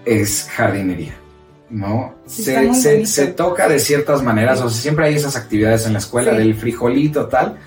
[0.06, 1.16] es jardinería.
[1.70, 2.16] ¿No?
[2.26, 2.44] Sí,
[3.06, 6.38] Se, toca de ciertas maneras, o sea, siempre hay esas actividades en la escuela Sí.
[6.40, 7.58] del frijolito, tal,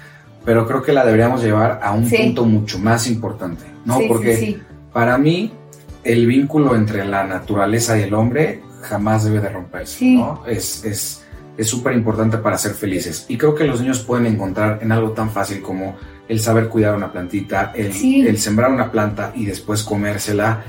[0.44, 2.18] pero creo que la deberíamos llevar a un Sí.
[2.18, 3.98] punto mucho más importante, ¿no?
[4.06, 4.60] Porque
[4.92, 5.54] para mí,
[6.02, 10.04] el vínculo entre la naturaleza y el hombre jamás debe de romperse.
[10.04, 10.42] ¿no?
[10.46, 11.23] Es es
[11.56, 13.26] es súper importante para ser felices.
[13.28, 15.96] Y creo que los niños pueden encontrar en algo tan fácil como
[16.28, 18.26] el saber cuidar una plantita, el, Sí.
[18.26, 20.62] el sembrar una planta y después comérsela.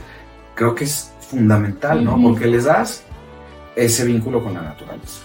[0.54, 2.22] Creo que es fundamental, ¿no?
[2.22, 3.04] Porque les das
[3.76, 5.22] ese vínculo con la naturaleza.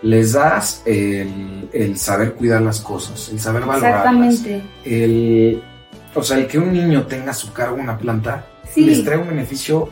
[0.00, 4.34] les das el, saber cuidar las cosas, el saber valorarlas.
[4.34, 4.62] Exactamente.
[4.84, 5.60] El,
[6.14, 9.28] o sea, el que un niño tenga a su cargo una planta les trae un
[9.28, 9.88] beneficio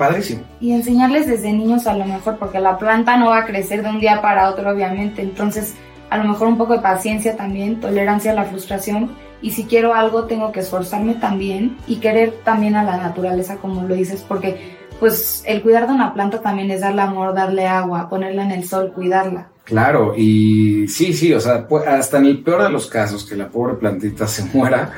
[0.00, 0.42] padrísimo.
[0.60, 3.90] Y enseñarles desde niños a lo mejor, porque la planta no va a crecer de
[3.90, 5.20] un día para otro, obviamente.
[5.20, 5.74] Entonces,
[6.08, 9.10] a lo mejor un poco de paciencia también, tolerancia a la frustración.
[9.42, 13.82] Y si quiero algo, tengo que esforzarme también y querer también a la naturaleza, como
[13.82, 18.08] lo dices, porque pues el cuidar de una planta también es darle amor, darle agua,
[18.08, 19.48] ponerla en el sol, cuidarla.
[19.64, 23.48] Claro, y sí, sí, o sea, hasta en el peor de los casos, que la
[23.48, 24.92] pobre plantita se muera,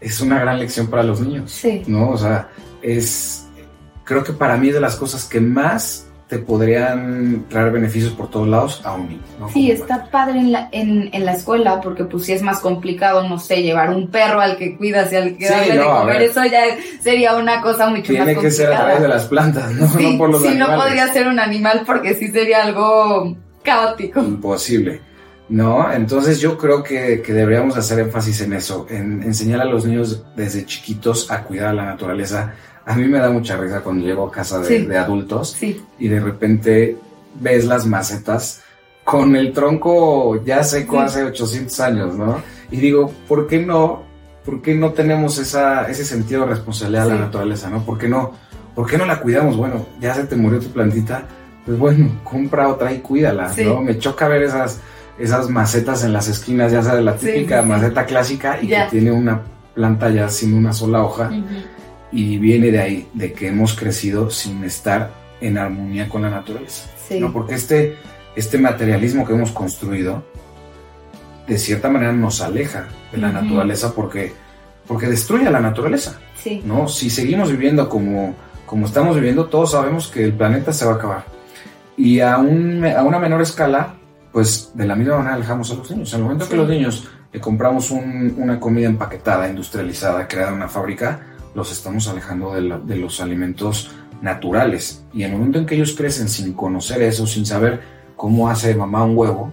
[0.00, 1.50] es una gran lección para los niños.
[1.50, 1.82] Sí.
[1.86, 2.10] ¿No?
[2.10, 2.48] O sea,
[2.82, 3.47] es,
[4.08, 8.30] creo que para mí es de las cosas que más te podrían traer beneficios por
[8.30, 9.22] todos lados a un niño.
[9.52, 13.26] Sí, está padre en la, en, en, la escuela porque pues sí es más complicado,
[13.26, 16.44] no sé, llevar un perro al que cuidas y al que darle de comer, eso
[16.44, 16.62] ya
[17.00, 18.24] sería una cosa mucho más complicada.
[18.26, 21.12] Tiene que ser a través de las plantas, no, no por los sí, no podría
[21.12, 24.20] ser un animal porque sí sería algo caótico.
[24.20, 25.00] Imposible.
[25.48, 25.90] ¿no?
[25.90, 30.24] Entonces yo creo que, que, deberíamos hacer énfasis en eso, en enseñar a los niños
[30.36, 32.54] desde chiquitos a cuidar a la naturaleza,
[32.88, 35.58] a mí me da mucha risa cuando llego a casa de, adultos
[35.98, 36.96] y de repente
[37.38, 38.62] ves las macetas
[39.04, 42.42] con el tronco ya seco hace 800 años, ¿no?
[42.70, 44.04] Y digo, ¿por qué no?
[44.42, 47.84] ¿Por qué no tenemos esa, ese sentido de responsabilidad a la naturaleza, ¿no?
[47.84, 48.32] ¿Por qué no,
[48.74, 49.58] ¿Por qué no la cuidamos?
[49.58, 51.24] Bueno, ya se te murió tu plantita,
[51.66, 53.82] pues bueno, compra otra y cuídala, ¿no?
[53.82, 54.80] Me choca ver esas,
[55.18, 59.12] esas macetas en las esquinas, ya sea de la típica maceta clásica y que tiene
[59.12, 59.42] una
[59.74, 61.30] planta ya sin una sola hoja
[62.10, 66.88] y viene de ahí, de que hemos crecido sin estar en armonía con la naturaleza.
[67.20, 67.32] ¿no?
[67.32, 67.96] Porque este,
[68.36, 70.24] este materialismo que hemos construido,
[71.46, 74.32] de cierta manera nos aleja de la naturaleza porque,
[74.86, 76.18] porque destruye a la naturaleza.
[76.64, 76.88] ¿no?
[76.88, 78.34] Si seguimos viviendo como,
[78.66, 81.24] como estamos viviendo, todos sabemos que el planeta se va a acabar.
[81.96, 83.94] Y a, un, a una menor escala,
[84.32, 86.12] pues de la misma manera alejamos a los niños.
[86.12, 90.68] En el momento que los niños le compramos una comida empaquetada, industrializada, creada en una
[90.68, 91.20] fábrica,
[91.54, 93.90] los estamos alejando de, los alimentos
[94.22, 95.04] naturales.
[95.12, 97.80] Y en el momento en que ellos crecen sin conocer eso, sin saber
[98.16, 99.52] cómo hace mamá un huevo,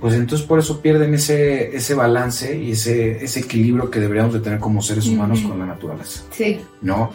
[0.00, 4.40] pues entonces por eso pierden ese, ese balance y ese, ese equilibrio que deberíamos de
[4.40, 6.24] tener como seres humanos con la naturaleza.
[6.30, 6.60] Sí.
[6.80, 7.10] ¿No?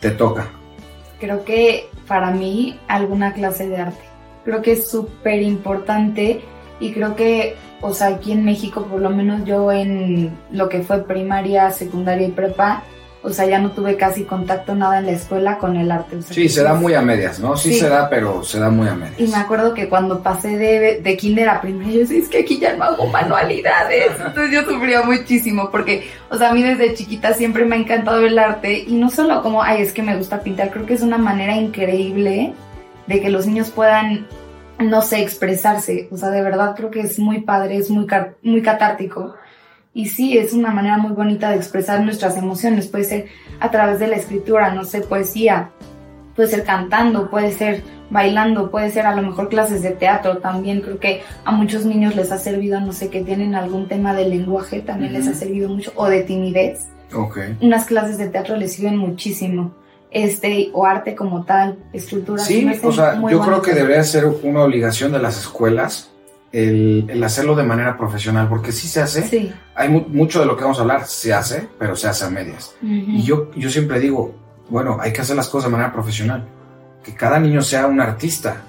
[0.00, 0.50] Te toca.
[1.20, 4.04] Creo que para mí alguna clase de arte.
[4.44, 6.42] Creo que es súper importante
[6.80, 10.82] y creo que, o sea, aquí en México, por lo menos yo en lo que
[10.82, 12.82] fue primaria, secundaria y prepa,
[13.24, 16.20] o sea, ya no tuve casi contacto nada en la escuela con el arte.
[16.28, 17.56] sí, se da muy a medias, ¿no?
[17.56, 19.18] Sí, se da, pero se da muy a medias.
[19.18, 22.40] Y me acuerdo que cuando pasé de, de kinder a primaria, yo decía, es que
[22.40, 24.12] aquí ya no hago manualidades.
[24.18, 28.20] Entonces yo sufría muchísimo porque, o sea, a mí desde chiquita siempre me ha encantado
[28.26, 31.02] el arte y no solo como, ay, es que me gusta pintar, creo que es
[31.02, 32.52] una manera increíble
[33.06, 34.26] de que los niños puedan,
[34.78, 36.08] no sé, expresarse.
[36.10, 38.06] O sea, de verdad creo que es muy padre, es muy,
[38.42, 39.34] muy catártico
[39.94, 42.88] y sí, es una manera muy bonita de expresar nuestras emociones.
[42.88, 43.26] Puede ser
[43.60, 45.70] a través de la escritura, no sé, poesía,
[46.34, 50.80] puede ser cantando, puede ser bailando, puede ser a lo mejor clases de teatro también.
[50.80, 54.28] Creo que a muchos niños les ha servido, no sé, que tienen algún tema de
[54.28, 56.88] lenguaje, también les ha servido mucho, o de timidez.
[57.14, 57.56] Okay.
[57.60, 59.72] Unas clases de teatro les sirven muchísimo.
[60.10, 62.42] Este, o arte como tal, escultura.
[62.42, 66.13] Sí, o sea, yo creo que debería ser una obligación de las escuelas
[66.54, 69.26] el, hacerlo de manera profesional, porque sí se hace.
[69.26, 69.52] Sí.
[69.74, 72.76] Hay mucho de lo que vamos a hablar, se hace, pero se hace a medias.
[72.80, 74.34] Y yo, yo siempre digo,
[74.68, 76.46] bueno, hay que hacer las cosas de manera profesional.
[77.02, 78.62] Que cada niño sea un artista,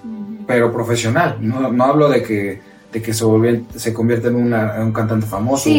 [0.48, 1.38] pero profesional.
[1.40, 2.60] No, no, hablo de que,
[2.92, 3.24] de que se,
[3.76, 5.70] se convierta en, un cantante famoso,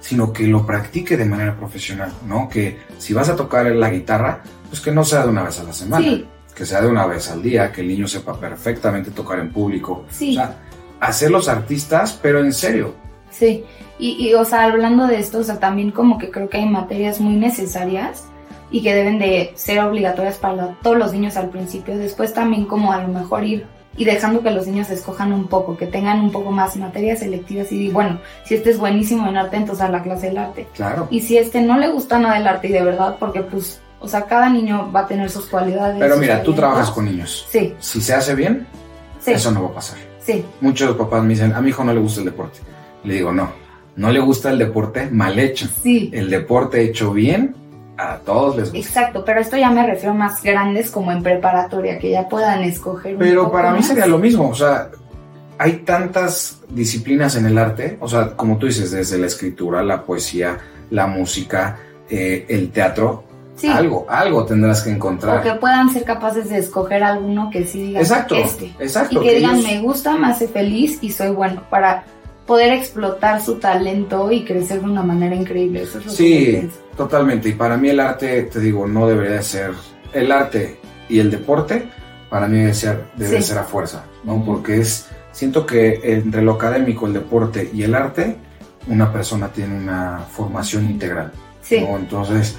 [0.00, 2.48] sino que lo practique de manera profesional, ¿no?
[2.48, 5.62] Que si vas a tocar la guitarra, pues que no sea de una vez a
[5.62, 6.24] la semana.
[6.52, 10.04] Que sea de una vez al día, que el niño sepa perfectamente tocar en público.
[10.08, 10.63] O sea,
[11.06, 12.94] hacer los artistas, pero en serio.
[13.30, 13.64] Sí,
[13.98, 16.66] y, y, o sea, hablando de esto, o sea, también como que creo que hay
[16.66, 18.24] materias muy necesarias
[18.70, 22.92] y que deben de ser obligatorias para todos los niños al principio, después también como
[22.92, 26.32] a lo mejor ir y dejando que los niños escojan un poco, que tengan un
[26.32, 30.02] poco más materias selectivas y bueno, si este es buenísimo en arte, entonces a la
[30.02, 30.66] clase del arte.
[30.74, 31.06] Claro.
[31.10, 34.08] Y si este no le gusta nada el arte y de verdad, porque pues, o
[34.08, 35.96] sea, cada niño va a tener sus cualidades.
[36.00, 37.46] Pero mira, tú trabajas con niños.
[37.48, 37.74] Sí.
[37.78, 38.66] Si se hace bien,
[39.24, 39.98] eso no va a pasar.
[40.24, 40.44] Sí.
[40.60, 42.60] Muchos papás me dicen, a mi hijo no le gusta el deporte.
[43.04, 43.50] Le digo, no,
[43.96, 45.68] no le gusta el deporte mal hecho.
[45.82, 46.10] Sí.
[46.12, 47.54] El deporte hecho bien,
[47.96, 48.78] a todos les gusta.
[48.78, 53.16] Exacto, pero esto ya me refiero más grandes como en preparatoria, que ya puedan escoger.
[53.18, 54.90] Pero para mí sería lo mismo, o sea,
[55.58, 60.02] hay tantas disciplinas en el arte, o sea, como tú dices, desde la escritura, la
[60.02, 60.58] poesía,
[60.90, 63.23] la música, eh, el teatro,
[63.56, 63.68] Sí.
[63.68, 65.38] Algo, algo tendrás que encontrar.
[65.38, 68.74] O que puedan ser capaces de escoger alguno que sí digan Exacto, este.
[68.80, 69.22] exacto.
[69.22, 72.04] Y que, digan, ellos- me gusta, me hace feliz y soy bueno para
[72.46, 75.82] poder explotar su talento y crecer de una manera increíble.
[75.82, 76.78] Eso es lo que Sí, pienso.
[76.96, 77.48] totalmente.
[77.48, 79.70] Y para mí el arte, te digo, no debería de ser
[80.12, 81.88] el arte y el deporte.
[82.28, 83.48] Para mí debe ser, debe Sí.
[83.48, 84.34] ser a fuerza, ¿no?
[84.34, 84.44] Ujú.
[84.46, 88.36] Porque es, siento que entre lo académico, el deporte y el arte,
[88.88, 91.30] una persona tiene una formación integral.
[91.62, 91.96] Sí, ¿no?
[91.96, 92.56] Entonces,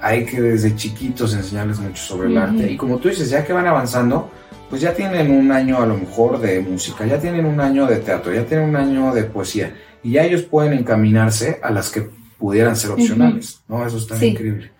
[0.00, 2.42] hay que desde chiquitos enseñarles mucho sobre el Ujú.
[2.46, 2.72] arte.
[2.72, 4.30] Y como tú dices, ya que van avanzando,
[4.70, 7.96] pues ya tienen un año a lo mejor de música, ya tienen un año de
[7.96, 9.74] teatro, ya tienen un año de poesía.
[10.02, 12.08] Y ya ellos pueden encaminarse a las que
[12.38, 13.84] pudieran ser opcionales, ¿no?
[13.86, 14.26] Eso está Sí.
[14.26, 14.70] increíble.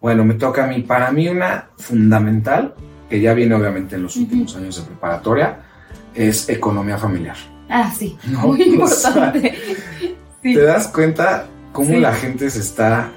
[0.00, 0.82] Bueno, me toca a mí.
[0.82, 2.74] Para mí una fundamental,
[3.10, 4.24] que ya viene obviamente en los Ujú.
[4.26, 5.58] últimos años de preparatoria,
[6.14, 7.36] es economía familiar.
[7.70, 9.54] ah, sí, No, muy o sea, importante.
[10.42, 10.54] Sí.
[10.54, 11.96] ¿Te das cuenta cómo Sí.
[12.00, 13.10] la gente se está,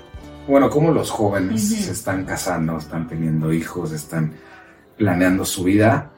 [0.48, 4.34] bueno, cómo los jóvenes se están casando, están teniendo hijos, están
[4.98, 6.12] planeando su vida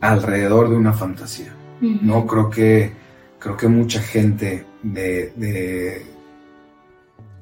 [0.00, 1.52] alrededor de una fantasía?
[1.80, 2.92] No creo que
[3.38, 6.06] creo que mucha gente de, de-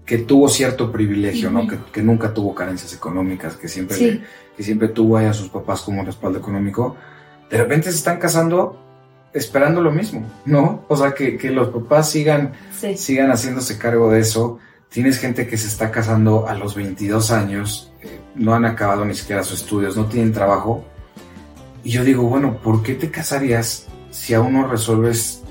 [0.06, 1.68] que tuvo cierto privilegio, ¿no?
[1.68, 4.04] Que, que nunca tuvo carencias económicas, que siempre Sí.
[4.10, 4.22] le-
[4.56, 6.96] que siempre tuvo ahí a sus papás como respaldo económico,
[7.50, 8.78] de repente se están casando
[9.32, 10.84] esperando lo mismo, ¿no?
[10.88, 12.96] O sea, que, que los papás sigan Sí.
[12.96, 14.58] sigan haciéndose cargo de eso.
[14.90, 19.14] Tienes gente que se está casando a los 22 años, eh, no han acabado ni
[19.14, 20.84] siquiera sus estudios, no tienen trabajo.
[21.84, 25.42] Y yo digo, bueno, ¿por qué te casarías si aún no resuelves?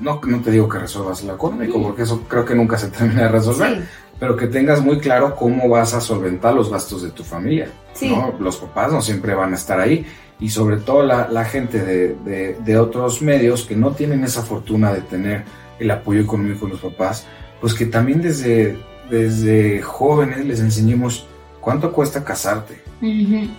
[0.00, 1.84] No, no te digo que resuelvas lo económico, Sí.
[1.84, 3.84] porque eso creo que nunca se termina de resolver, Sí,
[4.20, 7.68] pero que tengas muy claro cómo vas a solventar los gastos de tu familia.
[7.94, 8.10] sí.
[8.10, 8.34] ¿no?
[8.38, 10.04] Los papás no siempre van a estar ahí
[10.38, 14.42] y sobre todo la, la gente de, de- de otros medios que no tienen esa
[14.42, 15.44] fortuna de tener
[15.78, 17.26] el apoyo económico de los papás,
[17.62, 18.76] pues que también desde,
[19.08, 21.26] desde jóvenes les enseñemos
[21.60, 22.82] cuánto cuesta casarte,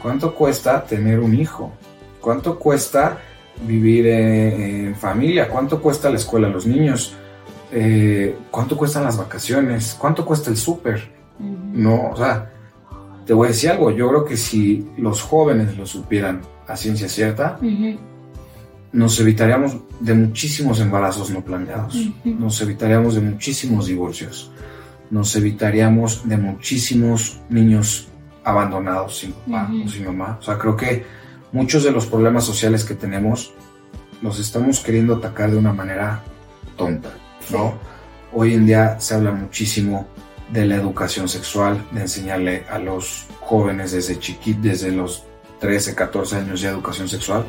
[0.02, 1.72] cuánto cuesta tener un hijo,
[2.20, 3.20] cuánto cuesta
[3.66, 7.16] vivir eh, en familia, cuánto cuesta la escuela a los niños,
[7.72, 11.10] eh, cuánto cuestan las vacaciones, cuánto cuesta el súper.
[11.39, 12.52] No, o sea,
[13.26, 17.08] te voy a decir algo, yo creo que si los jóvenes lo supieran a ciencia
[17.08, 17.58] cierta.
[18.94, 24.52] Nos evitaríamos de muchísimos embarazos no planeados, nos evitaríamos de muchísimos divorcios,
[25.10, 28.08] nos evitaríamos de muchísimos niños
[28.44, 30.38] abandonados sin papá o sin mamá.
[30.40, 31.06] O sea, creo que
[31.52, 33.54] muchos de los problemas sociales que tenemos
[34.22, 36.24] los estamos queriendo atacar de una manera
[36.78, 37.14] tonta,
[37.52, 37.74] ¿no?
[38.32, 40.08] Hoy en día se habla muchísimo
[40.52, 45.24] de la educación sexual, de enseñarle a los jóvenes desde chiquitos, desde los
[45.60, 47.46] 13, 14 años ya educación sexual.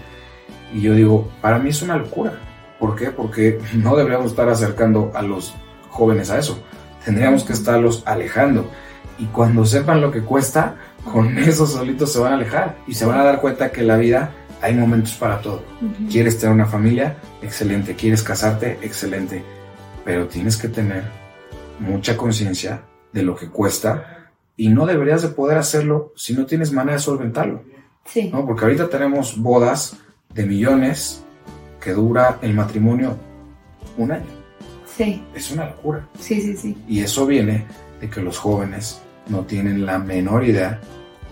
[0.75, 2.33] Y yo digo, para mí es una locura.
[2.81, 3.13] ¿Por qué?
[3.13, 5.55] Porque no deberíamos estar acercando a los
[5.89, 6.59] jóvenes a eso.
[7.05, 8.69] Tendríamos que estarlos alejando.
[9.17, 13.07] Y cuando sepan lo que cuesta, con eso solitos se van a alejar y se
[13.07, 15.63] van a dar cuenta que en la vida hay momentos para todo.
[16.11, 17.17] ¿Quieres tener una familia?
[17.41, 17.95] Excelente.
[17.95, 18.79] ¿Quieres casarte?
[18.83, 19.45] Excelente.
[20.05, 21.05] Pero tienes que tener
[21.79, 22.83] mucha conciencia
[23.13, 27.03] de lo que cuesta y no deberías de poder hacerlo si no tienes manera de
[27.03, 27.63] solventarlo.
[28.07, 28.31] Sí.
[28.33, 28.45] ¿no?
[28.45, 29.99] Porque ahorita tenemos bodas
[30.35, 31.25] de millones
[31.81, 33.16] que dura el matrimonio
[33.97, 34.27] un año.
[34.97, 36.07] Sí, Es una locura.
[36.18, 36.79] sí, sí, sí.
[36.87, 37.64] Y eso viene
[38.01, 40.81] de que los jóvenes no tienen la menor idea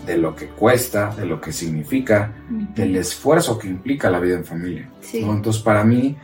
[0.06, 2.32] de lo que cuesta, de lo que significa,
[2.74, 4.88] del esfuerzo que implica la vida en familia.
[5.00, 5.24] Sí.
[5.24, 5.32] ¿no?
[5.32, 6.16] Entonces, para mí,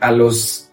[0.00, 0.70] a los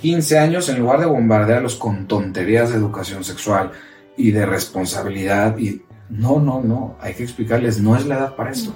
[0.00, 3.72] 15 años, en lugar de bombardearlos con tonterías de educación sexual
[4.16, 8.52] y de responsabilidad, y no, no, no, hay que explicarles, no es la edad para
[8.52, 8.72] esto.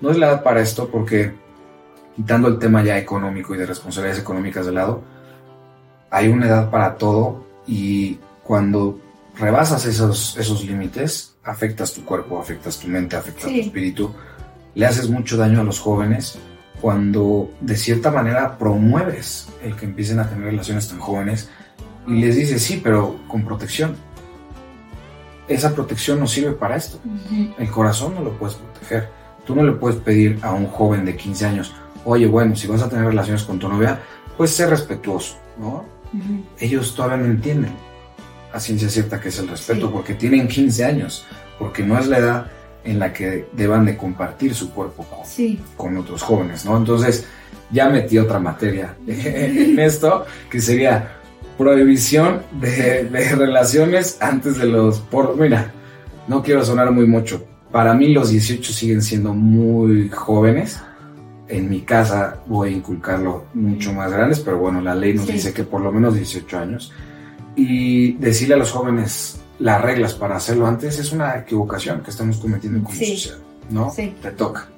[0.00, 1.32] No es la edad para esto porque,
[2.18, 5.02] quitando el tema ya económico y de responsabilidades económicas de lado,
[6.10, 8.98] hay una edad para todo y cuando
[9.38, 13.60] rebasas esos, esos límites, afectas tu cuerpo, afectas tu mente, afectas Sí.
[13.60, 14.12] tu espíritu,
[14.74, 16.40] le haces mucho daño a los jóvenes
[16.80, 21.48] cuando de cierta manera promueves el que empiecen a tener relaciones tan jóvenes
[22.08, 23.94] y les dices, sí, pero con protección.
[25.46, 26.98] Esa protección no sirve para esto.
[27.04, 27.54] Ujú.
[27.58, 29.08] El corazón no lo puedes proteger.
[29.46, 31.74] Tú no le puedes pedir a un joven de 15 años,
[32.08, 34.00] oye, bueno, si vas a tener relaciones con tu novia,
[34.36, 35.84] pues sé respetuoso, ¿no?
[36.58, 37.72] Ellos todavía no entienden
[38.52, 39.92] a ciencia cierta que es el respeto, Sí.
[39.92, 41.26] porque tienen 15 años,
[41.58, 42.46] porque no es la edad
[42.84, 45.60] en la que deban de compartir su cuerpo con, Sí.
[45.76, 46.76] con otros jóvenes, ¿no?
[46.78, 47.26] Entonces,
[47.70, 51.12] ya metí otra materia en esto, que sería
[51.58, 55.00] prohibición de, de relaciones antes de los...
[55.00, 55.72] Por, mira,
[56.26, 57.44] no quiero sonar muy mucho.
[57.70, 60.80] Para mí los 18 siguen siendo muy jóvenes.
[61.48, 65.32] En mi casa voy a inculcarlo mucho más grandes, pero bueno, la ley nos Sí.
[65.32, 66.92] dice que por lo menos 18 años.
[67.56, 72.36] Y decirle a los jóvenes, las reglas para hacerlo antes es una equivocación que estamos
[72.38, 73.16] cometiendo como Sí.
[73.16, 73.38] sociedad,
[73.70, 73.90] ¿no?
[73.90, 74.14] Sí.
[74.22, 74.68] Te toca.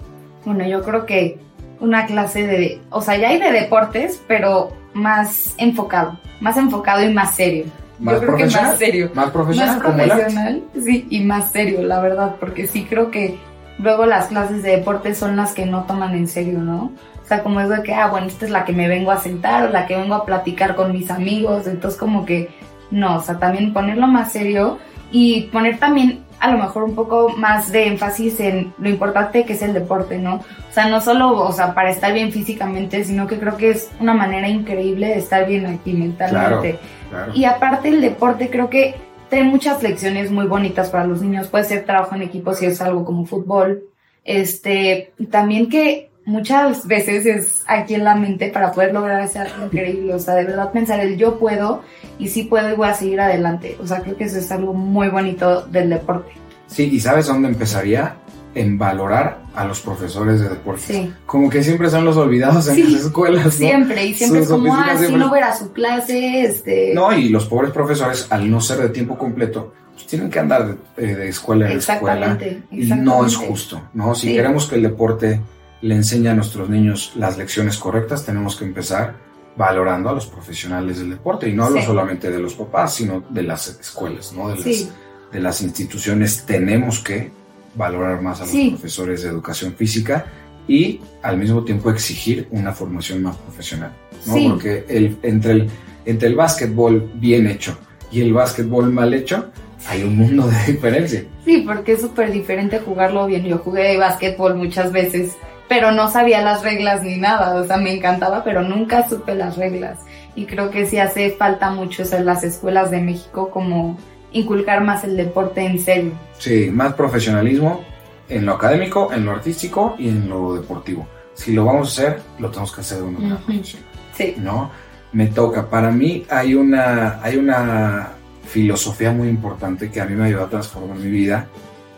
[0.45, 1.39] Bueno, yo creo que
[1.81, 7.13] una clase de, o sea, ya hay de deportes, pero más enfocado, más enfocado y
[7.13, 7.65] más serio.
[7.99, 8.71] Más yo creo que profesional.
[8.71, 9.11] más serio.
[9.15, 13.39] Más profesional, más profesional, sí, y más serio, la verdad, porque sí creo que
[13.81, 16.93] luego las clases de deporte son las que no toman en serio, ¿no?
[17.23, 19.19] O sea, como es de que, ah, bueno, esta es la que me vengo a
[19.19, 22.51] sentar o la que vengo a platicar con mis amigos, entonces como que
[22.91, 24.79] no, o sea, también ponerlo más serio
[25.13, 29.53] y poner también a lo mejor un poco más de énfasis en lo importante que
[29.53, 30.37] es el deporte, ¿no?
[30.37, 33.91] O sea, no solo, o sea, para estar bien físicamente, sino que creo que es
[34.01, 36.79] una manera increíble de estar bien aquí mentalmente.
[37.11, 37.33] Claro.
[37.35, 38.97] Y aparte el deporte creo que
[39.31, 41.49] trae muchas lecciones muy bonitas para los niños.
[41.49, 43.85] Puede ser trabajo en equipo si es algo como fútbol.
[44.25, 49.67] Este, también que muchas veces es aquí en la mente para poder lograr ese algo
[49.67, 50.15] increíble.
[50.15, 51.83] O sea, de verdad pensar el yo puedo
[52.19, 53.77] y sí puedo y voy a seguir adelante.
[53.81, 56.33] O sea, creo que eso es algo muy bonito del deporte.
[56.67, 58.17] Sí, y ¿sabes dónde empezaría?
[58.55, 60.83] En valorar a los profesores de deporte.
[60.83, 61.13] Sí.
[61.25, 63.51] Como que siempre son los olvidados en Sí, las escuelas, ¿no?
[63.53, 66.93] Siempre, y siempre Sus es como, ah, si no a su clase, este...
[66.95, 70.67] No, y los pobres profesores, al no ser de tiempo completo, pues tienen que andar
[70.67, 72.33] de, eh, de escuela en escuela.
[72.35, 74.15] exactamente, Y no es justo, ¿no?
[74.17, 74.35] Si Sí.
[74.35, 75.41] queremos que el deporte
[75.83, 79.15] le enseñe a nuestros niños las lecciones correctas, tenemos que empezar
[79.57, 81.49] valorando a los profesionales del deporte.
[81.49, 81.87] Y no hablo Sí.
[81.87, 84.49] solamente de los papás, sino de las escuelas, ¿no?
[84.49, 84.91] De las, Sí.
[85.33, 86.45] de las instituciones.
[86.47, 87.31] Tenemos que
[87.75, 88.71] valorar más a los Sí.
[88.71, 90.27] profesores de educación física
[90.69, 93.93] y al mismo tiempo exigir una formación más profesional,
[94.27, 94.35] ¿no?
[94.35, 94.47] Sí.
[94.51, 95.71] Porque el, entre, el,
[96.05, 97.77] entre el básquetbol bien hecho
[98.13, 99.51] y el básquetbol mal hecho,
[99.89, 101.25] hay un mundo de diferencia.
[101.45, 103.45] Sí, porque es súper diferente jugarlo bien.
[103.45, 105.33] Yo jugué básquetbol muchas veces,
[105.69, 107.55] pero no sabía las reglas ni nada.
[107.55, 109.99] O sea, me encantaba, pero nunca supe las reglas.
[110.37, 113.97] Y creo que sí hace falta mucho eso en las escuelas de México, como
[114.33, 116.13] inculcar más el deporte en serio.
[116.39, 117.85] Sí, más profesionalismo
[118.29, 121.07] en lo académico, en lo artístico y en lo deportivo.
[121.35, 123.45] Si lo vamos a hacer, lo tenemos que hacer de una manera Ujú.
[123.47, 124.35] profesional, Sí.
[124.39, 124.71] ¿no?
[125.13, 125.69] Me toca.
[125.69, 128.11] Para mí hay una, hay una
[128.47, 131.47] filosofía muy importante que a mí me ayudó a transformar mi vida,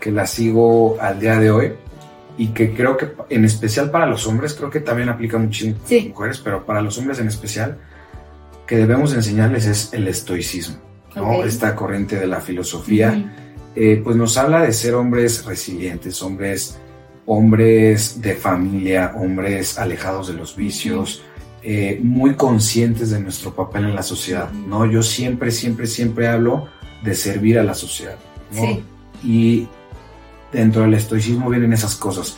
[0.01, 1.73] que la sigo al día de hoy
[2.39, 6.01] y que creo que en especial para los hombres, creo que también aplica muchísimo Sí.
[6.01, 7.79] las mujeres, pero para los hombres en especial,
[8.67, 10.77] que debemos enseñarles es el estoicismo,
[11.15, 11.45] ¿no?
[11.45, 13.33] Esta corriente de la filosofía
[13.75, 16.79] eh, pues nos habla de ser hombres resilientes, hombres,
[17.25, 21.23] hombres de familia, hombres alejados de los vicios,
[21.63, 24.85] eh, muy conscientes de nuestro papel en la sociedad, ¿no?
[24.85, 26.67] Yo siempre, siempre, siempre hablo
[27.03, 28.17] de servir a la sociedad,
[28.53, 28.61] ¿no?
[28.61, 28.85] Sí.
[29.25, 29.69] Y
[30.53, 32.37] dentro del estoicismo vienen esas cosas.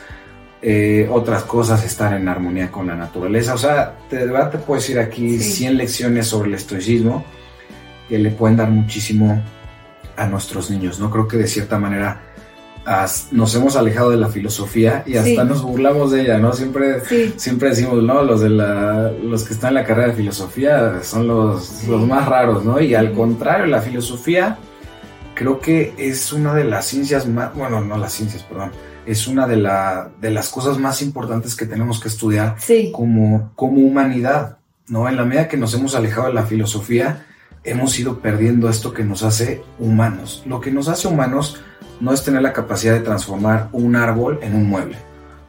[0.62, 3.54] Eh, otras cosas, estar en armonía con la naturaleza.
[3.54, 5.52] O sea, te, de verdad te puedo decir aquí Sí.
[5.52, 7.24] 100 lecciones sobre el estoicismo
[8.08, 9.42] que le pueden dar muchísimo
[10.16, 10.98] a nuestros niños.
[11.00, 12.20] No creo que de cierta manera
[13.32, 15.48] nos hemos alejado de la filosofía y hasta Sí.
[15.48, 16.52] nos burlamos de ella, ¿no?
[16.52, 17.32] Siempre, Sí.
[17.36, 21.26] siempre decimos, no, los de la, los que están en la carrera de filosofía son
[21.26, 21.86] los, Sí.
[21.90, 22.78] los más raros, ¿no?
[22.80, 24.58] Y al contrario, la filosofía
[25.34, 28.70] creo que es una de las ciencias más, bueno, no las ciencias, perdón,
[29.06, 32.90] es una de, la, de las cosas más importantes que tenemos que estudiar Sí.
[32.94, 35.08] como, como humanidad, ¿no?
[35.08, 37.24] En la medida que nos hemos alejado de la filosofía,
[37.64, 40.42] hemos ido perdiendo esto que nos hace humanos.
[40.46, 41.60] Lo que nos hace humanos
[42.00, 44.98] no es tener la capacidad de transformar un árbol en un mueble.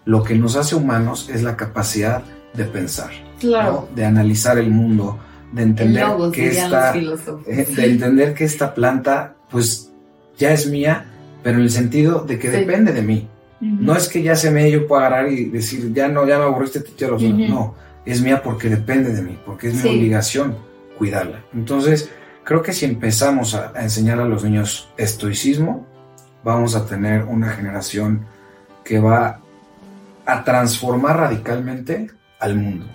[0.06, 2.24] Lo que nos hace humanos es la capacidad
[2.54, 3.88] de pensar, Claro.
[3.90, 3.96] ¿no?
[3.96, 5.20] de analizar el mundo,
[5.52, 9.92] de entender logos, que esta, eh, de entender que esta planta, pues,
[10.38, 11.06] ya es mía,
[11.44, 12.58] pero en el sentido de que Sí.
[12.58, 13.28] depende de mí.
[13.62, 13.76] Ujú.
[13.82, 16.46] No es que ya se me yo puedo agarrar y decir, ya no, ya me
[16.46, 17.16] aburriste, te tiro.
[17.16, 17.28] Ujú.
[17.28, 17.76] No,
[18.06, 19.90] es mía porque depende de mí, porque es mi Sí.
[19.90, 20.56] obligación
[20.98, 21.44] cuidarla.
[21.54, 22.10] Entonces,
[22.44, 25.86] creo que si empezamos a, a enseñar a los niños estoicismo,
[26.44, 28.26] vamos a tener una generación
[28.84, 29.40] que va
[30.26, 32.86] a transformar radicalmente al mundo.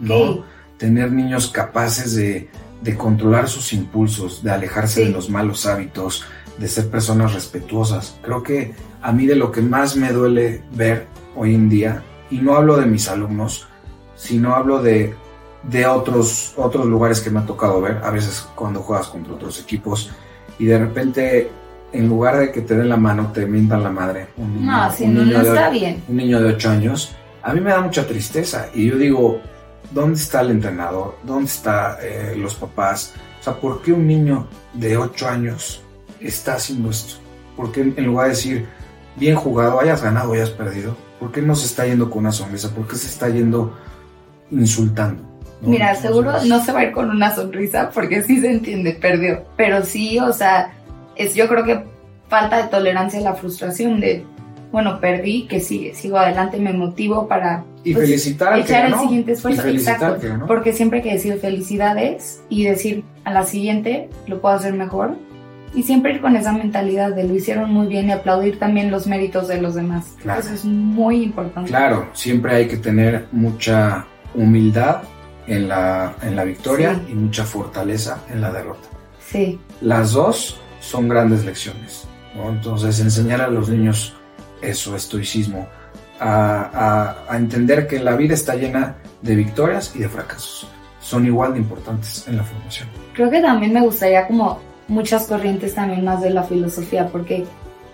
[0.00, 0.44] ¿no?
[0.78, 2.48] Tener niños capaces de,
[2.82, 5.06] de controlar sus impulsos, de alejarse Sí.
[5.06, 6.24] de los malos hábitos,
[6.58, 8.18] de ser personas respetuosas.
[8.22, 11.06] Creo que a mí de lo que más me duele ver
[11.36, 13.68] hoy en día, y no hablo de mis alumnos,
[14.16, 15.14] sino hablo de,
[15.68, 19.60] de otros, otros lugares que me ha tocado ver, a veces cuando juegas contra otros
[19.60, 20.10] equipos,
[20.58, 21.50] y de repente,
[21.92, 24.28] en lugar de que te den la mano, te mientan la madre.
[24.36, 26.02] Un niño- No, un no, niño no de- está bien.
[26.08, 28.66] un niño de 8 años, a mí me da mucha tristeza.
[28.74, 29.40] Y yo digo,
[29.90, 31.16] ¿dónde está el entrenador?
[31.24, 31.96] ¿Dónde están
[32.36, 33.14] los papás?
[33.40, 35.82] O sea, ¿por qué un niño de 8 años
[36.20, 37.14] está haciendo esto?
[37.56, 38.66] ¿Por qué en lugar de decir,
[39.16, 40.96] bien jugado, hayas ganado hayas perdido?
[41.20, 42.74] ¿Por qué no se está yendo con una sonrisa?
[42.74, 43.76] ¿Por qué se está yendo
[44.50, 45.22] insultando?
[45.60, 45.68] ¿No?
[45.68, 48.92] Mira, Entonces, seguro no se va a ir con una sonrisa porque sí se entiende,
[48.92, 49.44] perdió.
[49.56, 50.72] Pero sí, o sea,
[51.16, 51.84] es yo creo que
[52.28, 54.24] falta de tolerancia a la frustración de,
[54.72, 58.98] bueno, perdí, que sigue, sigo adelante, me motivo para y pues, felicitar echar que el
[59.00, 59.68] siguiente esfuerzo.
[59.68, 64.54] Exacto, que porque siempre hay que decir felicidades y decir a la siguiente lo puedo
[64.54, 65.14] hacer mejor.
[65.74, 69.06] Y siempre ir con esa mentalidad de lo hicieron muy bien y aplaudir también los
[69.06, 70.14] méritos de los demás.
[70.24, 71.68] Eso es muy importante.
[71.68, 75.02] Claro, siempre hay que tener mucha humildad
[75.46, 78.88] en la, en la victoria y mucha fortaleza en la derrota.
[79.26, 79.58] Sí.
[79.80, 82.06] Las dos son grandes lecciones.
[82.34, 84.14] Entonces, enseñar a los niños
[84.60, 85.66] eso, estoicismo,
[86.20, 90.68] a, a, entender que la vida está llena de victorias y de fracasos.
[91.00, 92.88] Son igual de importantes en la formación.
[93.14, 97.44] Creo que también me gustaría como muchas corrientes también más de la filosofía, porque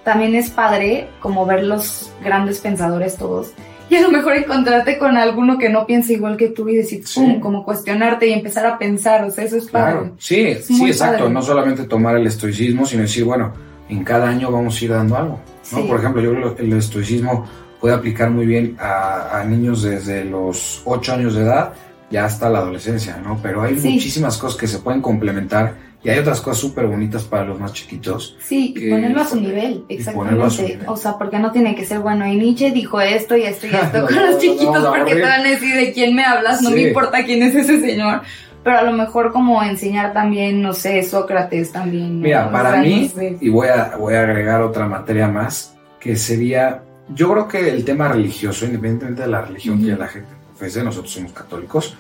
[0.05, 3.53] también es padre como ver los grandes pensadores todos
[3.93, 7.05] y a lo mejor encontrarte con alguno que no piensa igual que tú y decir,
[7.15, 10.13] pum, como cuestionarte y empezar a pensar, o sea, eso es padre.
[10.17, 13.53] Sí, sí, exacto, no solamente tomar el estoicismo, sino decir, bueno,
[13.91, 15.41] en cada año vamos a ir dando algo,
[15.73, 15.87] ¿no?
[15.87, 17.47] Por ejemplo, yo creo que el estoicismo
[17.83, 21.75] puede aplicar muy bien a, niños desde los 8 años de edad
[22.11, 23.41] ya hasta la adolescencia, ¿no?
[23.43, 27.45] Pero hay muchísimas cosas que se pueden complementar y hay otras cosas súper bonitas para
[27.45, 28.37] los más chiquitos.
[28.41, 30.81] Sí, y ponerlo a su nivel, exactamente.
[30.87, 33.71] O sea, porque no tiene que ser, bueno, y Nietzsche dijo esto y esto y
[33.75, 36.83] esto con los chiquitos, porque te van a decir de quién me hablas, no me
[36.83, 38.23] importa quién es ese señor.
[38.65, 42.21] Pero a lo mejor como enseñar también, no sé, Sócrates también.
[42.21, 47.33] Mira, para mí, y voy a, voy a agregar otra materia más, que sería, yo
[47.33, 51.33] creo que el tema religioso, independientemente de la religión que la gente profese, nosotros somos
[51.33, 51.97] católicos,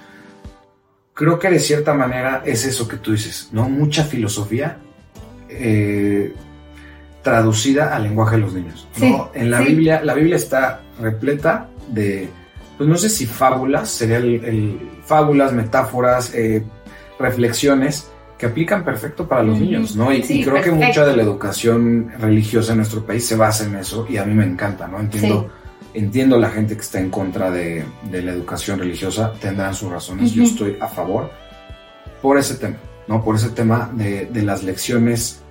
[1.22, 3.68] creo que de cierta manera es eso que tú dices, ¿no?
[3.68, 4.78] Mucha filosofía
[5.48, 6.34] eh,
[7.22, 8.88] traducida al lenguaje de los niños.
[8.96, 9.30] ¿no?
[9.32, 12.28] en la Biblia, la Biblia está repleta de,
[12.76, 16.64] pues no sé si fábulas, sería el, fábulas, metáforas, eh,
[17.20, 20.12] reflexiones que aplican perfecto para los niños, ¿no?
[20.12, 24.08] Y, creo que mucha de la educación religiosa en nuestro país se basa en eso
[24.10, 24.98] y a mí me encanta, ¿no?
[24.98, 25.48] Entiendo
[25.94, 30.42] Entiendo la gente que está en contra de, la educación religiosa, tendrán sus razones, yo
[30.42, 31.30] estoy a favor
[32.22, 32.76] por ese tema,
[33.08, 33.22] ¿no?
[33.22, 35.42] Por ese tema de, las lecciones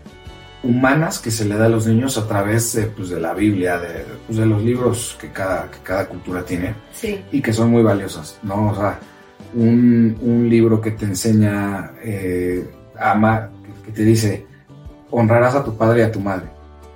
[0.63, 3.77] humanas que se le da a los niños a través de, pues, de la Biblia,
[3.77, 6.73] de, pues, de los libros que cada, cada cultura tiene
[7.31, 8.71] y que son muy valiosas, ¿no?
[8.71, 8.99] O sea,
[9.53, 12.67] un, libro que te enseña eh,
[12.97, 13.51] a amar,
[13.85, 14.45] que te dice,
[15.11, 16.47] honrarás a tu padre y a tu madre,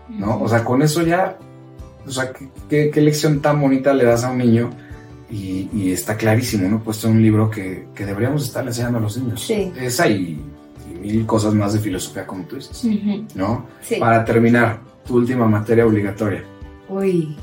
[0.10, 0.42] ¿no?
[0.42, 1.38] O sea, con eso ya
[2.08, 2.32] o sea,
[2.70, 4.70] ¿qué, lección tan bonita le das a un niño
[5.30, 6.84] y, está clarísimo, ¿no?
[6.84, 9.44] Puesto en un libro que, deberíamos estar enseñando a los niños.
[9.44, 9.72] Sí.
[9.80, 10.40] Esa y,
[11.02, 12.86] mil cosas más de filosofía, como tú dices,
[13.36, 13.66] ¿no?
[13.82, 13.96] Sí.
[13.96, 16.44] Para terminar, tu última materia obligatoria.
[16.90, 17.36] Uy,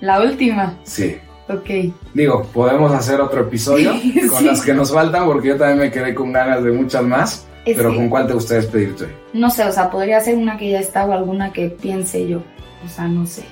[0.00, 0.78] la última.
[0.84, 1.16] Sí.
[1.48, 1.92] Ok.
[2.14, 3.92] Digo, podemos hacer otro episodio
[4.30, 7.46] con las que nos faltan, porque yo también me quedé con ganas de muchas más.
[7.64, 9.10] pero ¿con cuál te gustaría despedirte hoy?
[9.32, 12.42] No sé, o sea, podría ser una que ya está o alguna que piense yo.
[12.84, 13.42] O sea, no sé.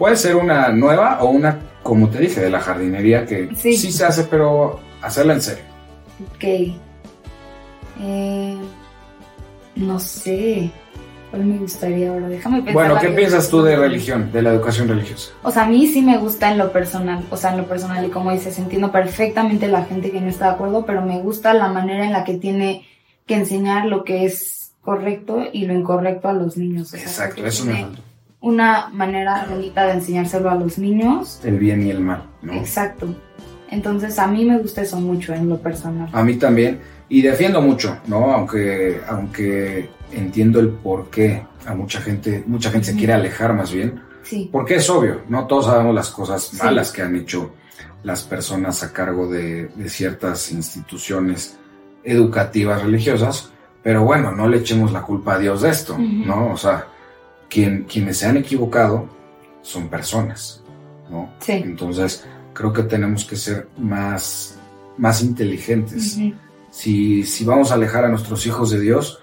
[0.00, 4.02] Puede ser una nueva o una, como te dije, de la jardinería que sí, se
[4.02, 5.64] hace, pero hacerla en serio.
[6.36, 6.44] Ok.
[8.00, 8.56] Eh,
[9.76, 10.70] no sé.
[11.28, 12.28] ¿Cuál me gustaría ahora?
[12.30, 12.72] Déjame pensar.
[12.72, 15.32] Bueno, ¿qué piensas tú de religión, de la educación religiosa?
[15.42, 17.22] O sea, a mí sí me gusta en lo personal.
[17.28, 20.46] O sea, en lo personal, y como dices, entiendo perfectamente la gente que no está
[20.46, 22.86] de acuerdo, pero me gusta la manera en la que tiene
[23.26, 26.94] que enseñar lo que es correcto y lo incorrecto a los niños.
[26.94, 28.09] Exacto, eso me falta
[28.40, 31.40] una manera bonita de enseñárselo a los niños.
[31.44, 32.54] El bien y el mal, ¿no?
[32.54, 33.14] Exacto.
[33.70, 36.08] Entonces a mí me gusta eso mucho en lo personal.
[36.12, 36.80] A mí también.
[37.08, 38.32] Y defiendo mucho, ¿no?
[38.32, 43.72] Aunque, aunque entiendo el por qué a mucha gente, mucha gente se quiere alejar más
[43.72, 44.00] bien.
[44.22, 44.48] Sí.
[44.50, 45.46] Porque es obvio, ¿no?
[45.46, 47.52] Todos sabemos las cosas malas que han hecho
[48.02, 51.58] las personas a cargo de, ciertas instituciones
[52.04, 53.50] educativas religiosas,
[53.82, 56.52] pero bueno, no le echemos la culpa a Dios de esto, ¿no?
[56.52, 56.86] O sea,
[57.50, 59.08] quienes se han equivocado
[59.62, 60.62] son personas,
[61.10, 61.30] ¿no?
[61.40, 61.52] Sí.
[61.52, 62.24] Entonces,
[62.54, 64.58] creo que tenemos que ser más,
[64.96, 66.18] más inteligentes.
[66.70, 69.20] si, si vamos a alejar a nuestros hijos de Dios,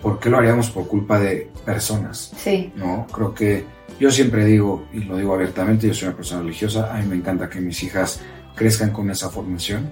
[0.00, 2.32] ¿por qué lo haríamos por culpa de personas?
[2.36, 2.72] Sí.
[2.76, 3.06] ¿No?
[3.12, 3.64] Creo que
[3.98, 7.16] yo siempre digo, y lo digo abiertamente, yo soy una persona religiosa, a mí me
[7.16, 8.20] encanta que mis hijas
[8.54, 9.90] crezcan con esa formación.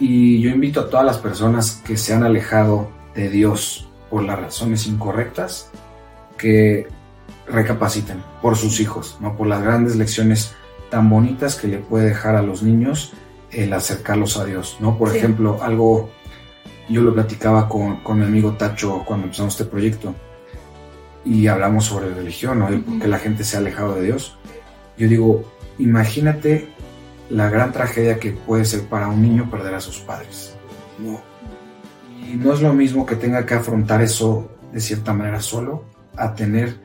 [0.00, 4.38] Y yo invito a todas las personas que se han alejado de Dios por las
[4.38, 5.70] razones incorrectas,
[6.38, 6.88] que
[7.46, 9.36] recapaciten por sus hijos, ¿no?
[9.36, 10.54] por las grandes lecciones
[10.90, 13.12] tan bonitas que le puede dejar a los niños
[13.50, 14.76] el acercarlos a Dios.
[14.80, 14.96] ¿no?
[14.98, 16.10] Por ejemplo, algo,
[16.88, 20.14] yo lo platicaba con, mi amigo Tacho cuando empezamos este proyecto
[21.24, 22.68] y hablamos sobre religión, ¿no?
[22.68, 24.38] por qué la gente se ha alejado de Dios.
[24.96, 25.44] Yo digo,
[25.78, 26.68] imagínate
[27.30, 30.54] la gran tragedia que puede ser para un niño perder a sus padres.
[30.98, 31.20] No.
[32.26, 35.84] Y no es lo mismo que tenga que afrontar eso de cierta manera solo
[36.18, 36.76] a tener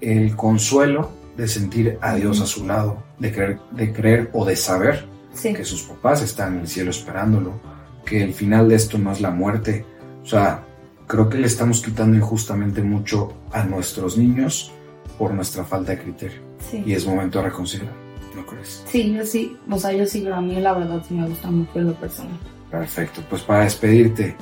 [0.00, 4.56] el consuelo de sentir a Dios a su lado, de creer, de creer o de
[4.56, 5.06] saber
[5.42, 7.60] que sus papás están en el cielo esperándolo,
[8.04, 9.84] que el final de esto no es la muerte.
[10.22, 10.64] O sea,
[11.06, 14.72] creo que le estamos quitando injustamente mucho a nuestros niños
[15.18, 16.40] por nuestra falta de criterio.
[16.84, 17.94] Y es momento de reconsiderar,
[18.34, 18.84] ¿no crees?
[18.86, 21.50] Sí, yo sí, o sea, yo sí, pero a mí la verdad sí me gusta
[21.50, 22.38] mucho lo personal.
[22.70, 24.36] Perfecto, pues para despedirte,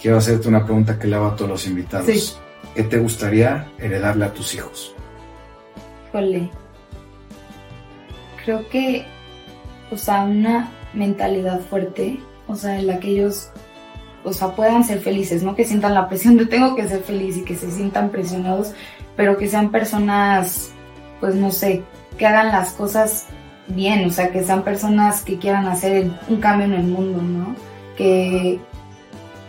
[0.00, 2.06] quiero hacerte una pregunta que le hago a todos los invitados.
[2.06, 2.32] Sí.
[2.74, 4.94] ¿Qué te gustaría heredarle a tus hijos?
[6.08, 6.50] Híjole,
[8.44, 9.04] creo que,
[9.90, 13.50] o sea, una mentalidad fuerte, o sea, en la que ellos
[14.26, 17.36] o sea, puedan ser felices, no que sientan la presión de tengo que ser feliz
[17.36, 18.72] y que se sientan presionados,
[19.16, 20.72] pero que sean personas,
[21.20, 21.84] pues no sé,
[22.18, 23.26] que hagan las cosas
[23.68, 27.54] bien, o sea, que sean personas que quieran hacer un cambio en el mundo, ¿no?
[27.96, 28.58] Que,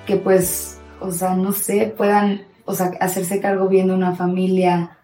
[0.05, 4.97] que pues, o sea, no sé, puedan, o sea, hacerse cargo bien de una familia,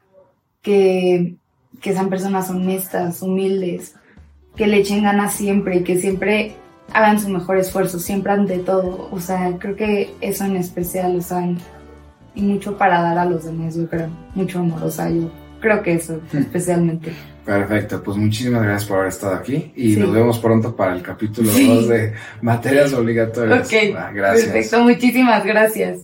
[0.61, 1.36] que,
[1.82, 3.95] que sean personas honestas, humildes,
[4.55, 6.55] que le echen ganas siempre y que siempre
[6.93, 9.07] hagan su mejor esfuerzo, siempre ante todo.
[9.11, 11.47] O sea, creo que eso en especial, o sea,
[12.36, 15.82] y mucho para dar a los demás, yo creo, mucho amor, o sea, yo creo
[15.82, 17.14] que eso especialmente.
[17.45, 21.49] Perfecto, pues muchísimas gracias por haber estado aquí y nos vemos pronto para el capítulo
[21.51, 23.68] 2 de materias obligatorias.
[23.68, 24.49] Ok, ah, gracias.
[24.49, 25.99] Perfecto, muchísimas gracias.